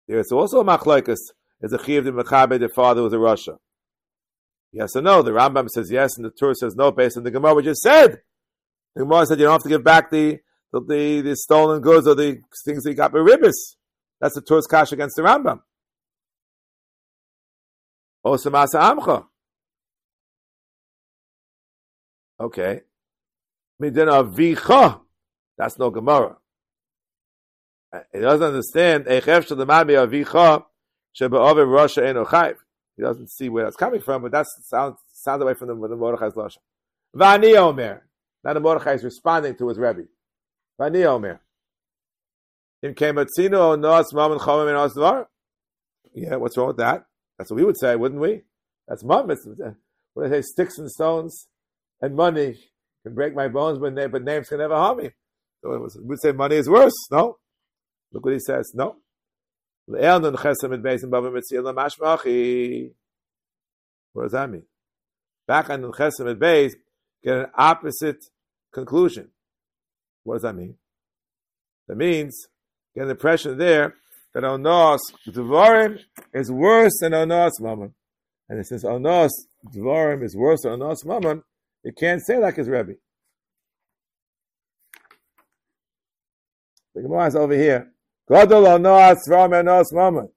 [0.07, 1.17] There's also a machlokes.
[1.63, 3.57] Is a chiv the mechabe the father was a Russia?
[4.73, 5.23] Yes or no?
[5.23, 7.81] The Rambam says yes, and the Torah says no, based on the Gemara we just
[7.81, 8.21] said.
[8.95, 10.41] The Gemara said you don't have to give back the
[10.71, 13.77] the, the, the stolen goods or the things that you got by ribbis.
[14.21, 15.61] That's the Torah's cash against the Rambam.
[18.25, 19.27] Oh, Osamasa amcha.
[22.39, 22.83] Okay.
[23.81, 25.01] Midina vicha.
[25.57, 26.37] That's no Gemara.
[28.13, 29.05] He doesn't understand.
[29.07, 30.65] Echef shadamami avicha
[31.19, 32.57] shebe'over Russia eno chayv.
[32.97, 34.97] He doesn't see where that's coming from, but that sounds
[35.27, 36.59] away from the, the Mordechai's lashon.
[37.15, 38.07] Vani omer.
[38.45, 40.05] Now the Mordechai is responding to his Rebbe.
[40.81, 41.41] Vani omer.
[42.83, 45.27] In kematzino nos mammon chomim and osdvar.
[46.15, 47.07] Yeah, what's wrong with that?
[47.43, 48.43] That's what we would say, wouldn't we?
[48.87, 49.27] That's mum.
[49.27, 51.49] What they say, sticks and stones
[52.01, 52.55] and money
[53.03, 55.11] can break my bones, but, but names can never harm me.
[55.61, 56.93] So we'd say money is worse.
[57.11, 57.39] No.
[58.13, 58.71] Look what he says.
[58.77, 58.95] No.
[59.87, 60.23] What does
[64.31, 64.63] that mean?
[65.49, 66.77] Back on the at base,
[67.25, 68.25] get an opposite
[68.73, 69.31] conclusion.
[70.23, 70.77] What does that mean?
[71.89, 72.47] That means,
[72.95, 73.97] get an impression there
[74.35, 75.99] that Onos Dvarim
[76.33, 77.95] is worse than Onos Mammon.
[78.49, 79.31] And since Onos
[79.75, 81.43] Dvarim is worse than Onos Mammon,
[81.85, 82.95] you can't say like his Rebbe.
[86.95, 87.93] The Gemara is over here.
[88.29, 90.29] Gadol Onos Dvarim Onos Mammon.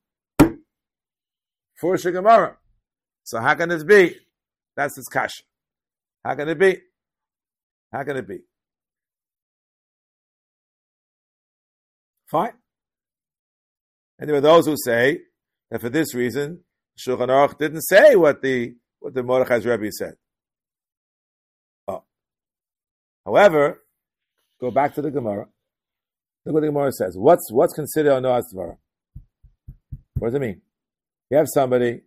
[1.80, 2.58] For Gemara.
[3.24, 4.16] So how can this be?
[4.76, 5.44] That's his kasha.
[6.24, 6.78] How can it be?
[7.92, 8.40] How can it be?
[12.28, 12.54] Fine.
[14.20, 15.22] And there are those who say
[15.72, 16.62] that for this reason,
[16.98, 20.14] Shulchan Aruch didn't say what the what the Mordechai's Rebbe said.
[21.88, 22.04] Oh.
[23.26, 23.84] However,
[24.60, 25.48] go back to the Gemara.
[26.46, 27.16] Look what the Gemara says.
[27.18, 28.54] What's what's considered a Noah's?
[28.54, 28.78] What
[30.30, 30.62] does it mean?
[31.30, 32.02] You have somebody,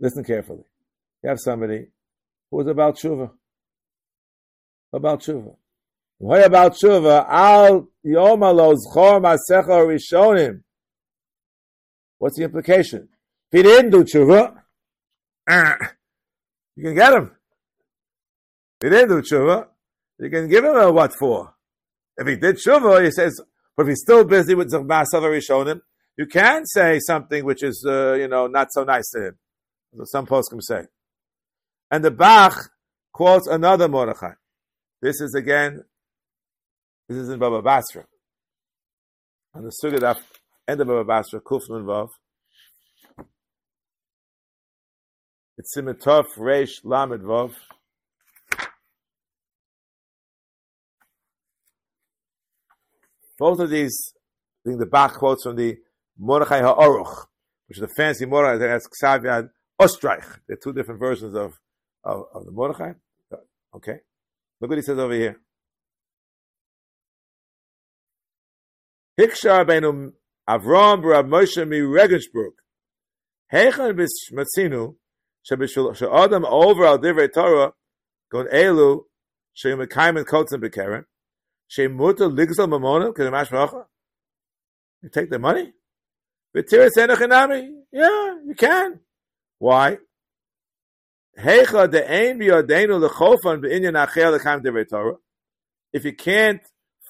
[0.00, 0.64] listen carefully.
[1.22, 1.86] You have somebody
[2.50, 3.30] who is about tshuva.
[4.92, 5.54] About tshuva.
[6.18, 7.26] What about tshuva?
[7.28, 10.62] Al yomalo zchor masecha rishonim.
[12.18, 13.08] What's the implication?
[13.52, 14.54] If he didn't do tshuva,
[16.76, 17.30] you can get him.
[18.80, 19.68] If he didn't do tshuva,
[20.18, 21.54] you can give him a what for.
[22.16, 23.40] If he did tshuva, he says,
[23.76, 25.80] but if he's still busy with masecha rishonim,
[26.16, 29.38] you can say something which is, uh, you know, not so nice to him.
[30.04, 30.82] Some posts can say.
[31.92, 32.70] And the Bach
[33.12, 34.32] quotes another Mordechai.
[35.00, 35.84] This is again
[37.08, 38.04] this is in Baba Basra.
[39.54, 40.18] On the Sugadaf,
[40.68, 42.10] end of Baba Basra, Kufnun Vav.
[45.56, 47.52] It's Simitov Reish Lamed Vav.
[53.38, 54.12] Both of these,
[54.64, 55.76] I think the Bach quotes from the
[56.18, 57.26] Mordechai HaOruch,
[57.68, 59.48] which is the fancy Mordechai that has Ksaviad
[59.80, 60.40] Ostreich.
[60.46, 61.54] There are two different versions of,
[62.04, 62.92] of, of the Mordechai.
[63.74, 63.98] Okay.
[64.60, 65.40] Look what he says over here.
[69.18, 70.12] Hikshar Benu
[70.48, 72.54] Avram Rav Moshe mi Regensburg.
[73.52, 74.94] Heichen bis Matzinu
[75.42, 77.72] she'adam over al divrei Torah
[78.30, 79.04] gon elu
[79.54, 81.04] she'im mekayim kotzen bekeren
[81.66, 83.84] she'im muta ligzal mamonim k'demash v'acha
[85.02, 85.72] You take the money?
[86.54, 87.70] V'tiris enochinami?
[87.92, 89.00] Yeah, you can.
[89.58, 89.98] Why?
[91.38, 95.16] Heicha de ein biyadenu lechofan b'inyan achel l'kayim divrei Torah.
[95.92, 96.60] If you can't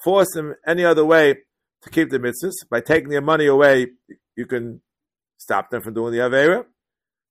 [0.03, 1.35] force him any other way,
[1.83, 2.67] to keep the mitzvahs.
[2.69, 3.87] By taking their money away,
[4.35, 4.81] you can
[5.37, 6.65] stop them from doing the Avera.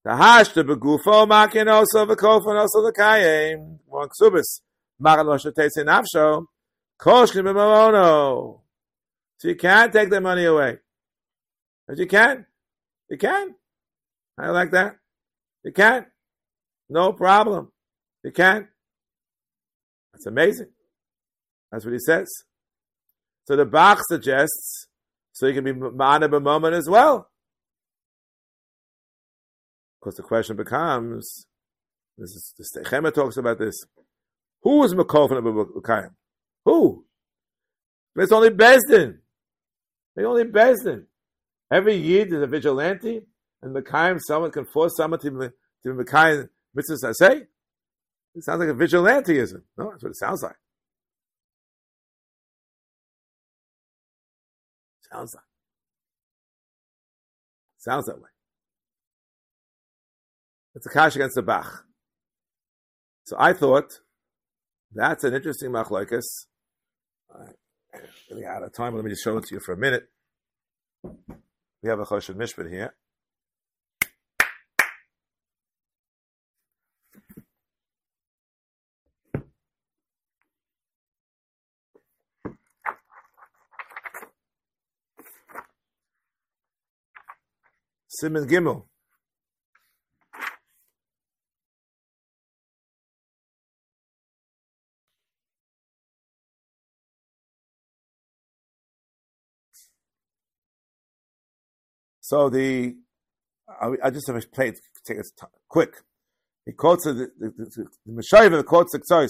[0.04, 3.78] The hash the begufo makin also the kofan also the kayim.
[3.86, 4.60] One ksubis.
[5.00, 6.46] Makan losha teitze nafsho.
[7.00, 8.60] Koshkin b'mamono.
[9.38, 10.78] So you can't take their money away.
[11.86, 12.46] But you can.
[13.08, 13.54] You can.
[14.38, 14.96] I like that.
[15.64, 16.06] You can.
[16.88, 17.70] No problem.
[18.24, 18.68] You can.
[20.12, 20.68] That's amazing.
[21.70, 22.28] That's what he says.
[23.48, 24.88] So the Bach suggests,
[25.32, 27.30] so you can be Ma'ana b'momen as well.
[29.98, 31.46] Because the question becomes,
[32.18, 33.74] this is the Chema talks about this.
[34.64, 36.10] Who is Makofen B'Kayim?
[36.66, 37.06] Who?
[38.16, 39.16] It's only Bezdin.
[40.14, 41.04] They only Bezdin.
[41.72, 43.22] Every Yid is a vigilante,
[43.62, 47.46] and Mekayim, someone can force someone to, to Mekayim mitzvahs I say.
[48.34, 49.62] It sounds like a vigilanteism.
[49.78, 50.56] No, that's what it sounds like.
[55.12, 55.44] Sounds like.
[57.78, 58.28] Sounds that way.
[60.74, 61.84] It's a kash against the Bach.
[63.24, 64.00] So I thought
[64.92, 66.24] that's an interesting machlokes.
[68.30, 68.94] Really out of time.
[68.94, 70.08] Let me just show it to you for a minute.
[71.02, 72.94] We have a Choshen Mishpat here.
[88.20, 88.82] Simon Gimel.
[102.20, 102.96] So the
[103.68, 105.26] I, I just have to play it, take it
[105.68, 105.94] quick.
[106.66, 109.28] He quotes the the, the, the Meshayiv quotes the Ktsois,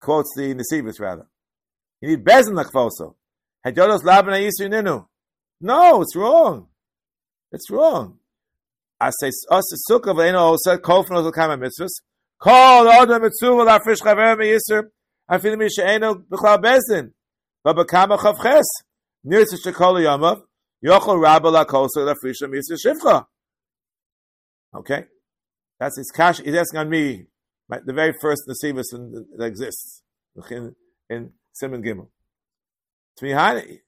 [0.00, 1.28] quotes the Nesivus rather.
[2.00, 3.14] You need bezin lakvoso.
[3.62, 5.06] Had yodos laban yisu ninu.
[5.60, 6.68] No, it's wrong.
[7.52, 8.18] It's wrong.
[9.00, 12.02] I say us sukkah v'eno said kol from those kama mitzvahs.
[12.38, 14.84] Kol odom mitzuva lafish chaver meyisr.
[15.30, 17.12] Afil mi she'eno b'chlal bezin.
[17.64, 18.64] But b'kama chavches.
[19.26, 20.42] Nirtz shekol yamav.
[20.84, 23.26] Yochel rabba lakosa lafrisha mitzvah shivcha.
[24.74, 25.04] Okay?
[25.78, 26.40] That's his cash.
[26.40, 27.24] He's asking on me,
[27.68, 30.02] my, the very first Nesivus that exists
[30.50, 30.74] in,
[31.08, 32.08] in Simon Gimel.
[33.20, 33.78] Tmihani.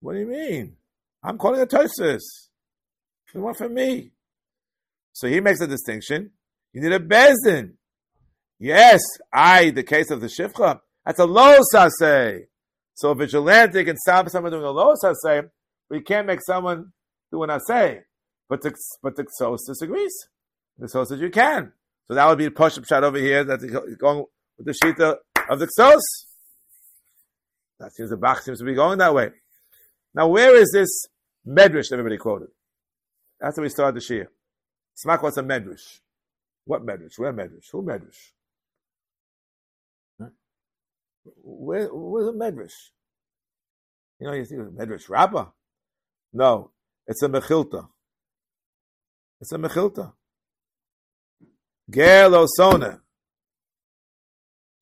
[0.00, 0.76] What do you mean?
[1.22, 2.20] I'm calling a Tosis.
[3.34, 4.12] You want from me?
[5.12, 6.30] So he makes a distinction.
[6.72, 7.72] You need a Bezdin.
[8.58, 9.00] Yes,
[9.32, 12.46] I, the case of the Shifcha, that's a low sase.
[12.94, 15.48] So a vigilante can stop someone doing a low sase,
[15.88, 16.92] but you can't make someone
[17.30, 18.02] do an assay.
[18.48, 18.72] But the,
[19.02, 20.12] but the Ksos disagrees.
[20.78, 21.72] The Ksos says you can.
[22.08, 24.24] So that would be a push-up shot over here that's going
[24.56, 25.16] with the Shita
[25.48, 26.00] of the Ksos.
[27.78, 29.30] That seems the Bach seems to be going that way.
[30.18, 31.06] Now, where is this
[31.46, 32.48] medrash that everybody quoted?
[33.40, 34.26] How we started the Shia.
[34.96, 36.00] Smak what's a medrash?
[36.64, 37.16] What medrash?
[37.18, 37.70] Where medrash?
[37.70, 38.32] Who medrash?
[41.44, 42.72] Where, where's a medrash?
[44.18, 45.50] You know, you think a medrash rabbah?
[46.32, 46.72] No,
[47.06, 47.88] it's a mechilta.
[49.40, 50.12] It's a mechilta.
[51.88, 52.98] Gerlosona.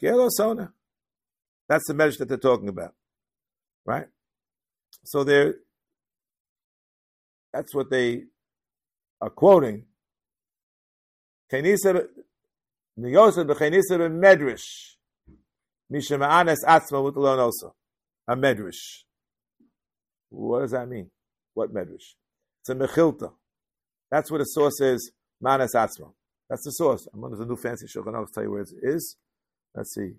[0.02, 0.72] Gerlosona.
[1.68, 2.94] That's the medrash that they're talking about.
[3.84, 4.06] Right?
[5.04, 5.54] So they're,
[7.52, 8.24] that's what they
[9.20, 9.84] are quoting.
[11.50, 12.06] Kenisa
[12.98, 14.96] Niyosef b'chenisa b'medrash.
[15.88, 17.74] Misha ma'anes atzma with also.
[18.28, 19.04] A medrash.
[20.30, 21.10] What does that mean?
[21.54, 22.14] What medrash?
[22.60, 23.32] It's a mechilta.
[24.10, 25.12] That's what the source is.
[25.40, 26.12] Manas atzma.
[26.48, 27.06] That's the source.
[27.12, 28.14] I'm going to the new fancy shulchan.
[28.14, 29.16] I'll tell you where it is.
[29.74, 30.14] Let's see.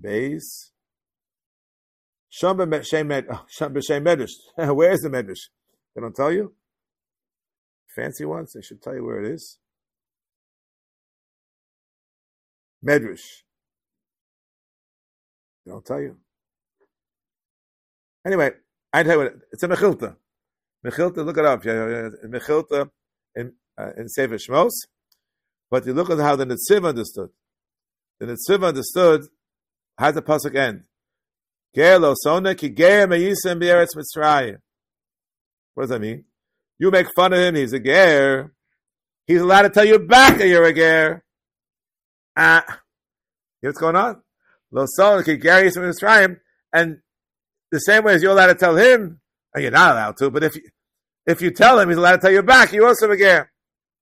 [0.00, 0.72] Base.
[2.36, 4.74] Sham b'shem medrash.
[4.74, 5.38] Where is the medrash?
[5.94, 6.52] They don't tell you.
[7.94, 8.54] Fancy ones.
[8.54, 9.60] They should tell you where it is.
[12.84, 13.22] Medrash.
[15.64, 16.16] They don't tell you.
[18.26, 18.50] Anyway,
[18.92, 19.34] I tell you what.
[19.52, 20.16] It's a mechilta.
[20.84, 21.24] Mechilta.
[21.24, 21.62] Look it up.
[21.62, 22.90] Mechilta
[23.36, 24.72] in uh, in Sefer Shmos.
[25.70, 27.30] But you look at how the Netziv understood.
[28.18, 29.28] The Netziv understood
[29.96, 30.82] how the pasuk end.
[31.76, 32.16] What
[35.82, 36.24] does that mean?
[36.78, 38.52] You make fun of him, he's a ger.
[39.26, 41.24] He's allowed to tell you back that you're a ger.
[42.36, 42.64] Ah.
[43.60, 44.22] You know what's going on?
[44.70, 46.38] Lo son ki ger yisem Mitzrayim,
[46.72, 46.98] and
[47.70, 49.20] the same way as you're allowed to tell him,
[49.52, 50.62] and you're not allowed to, but if you,
[51.26, 53.50] if you tell him, he's allowed to tell you back, you also a ger.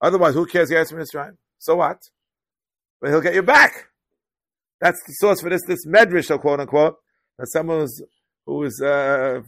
[0.01, 1.37] Otherwise, who cares Ger Mitzrayim?
[1.59, 1.99] So what?
[3.01, 3.89] But he'll get you back.
[4.81, 6.97] That's the source for this, this medrash, quote unquote,
[7.39, 8.03] that someone who's,
[8.47, 9.43] who is uh,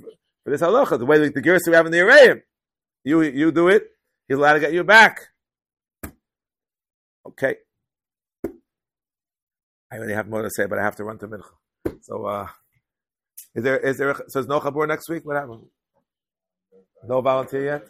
[0.44, 2.42] for this halacha, the way the, the we have in the Arayim.
[3.02, 3.90] You you do it,
[4.28, 5.28] he's allowed to get you back.
[7.26, 7.56] Okay.
[9.90, 12.00] I already have more to say, but I have to run to mincha.
[12.00, 12.48] So, uh,
[13.54, 15.24] is there is there so is no chabur next week?
[15.24, 15.66] What happened?
[17.06, 17.88] No volunteer yet.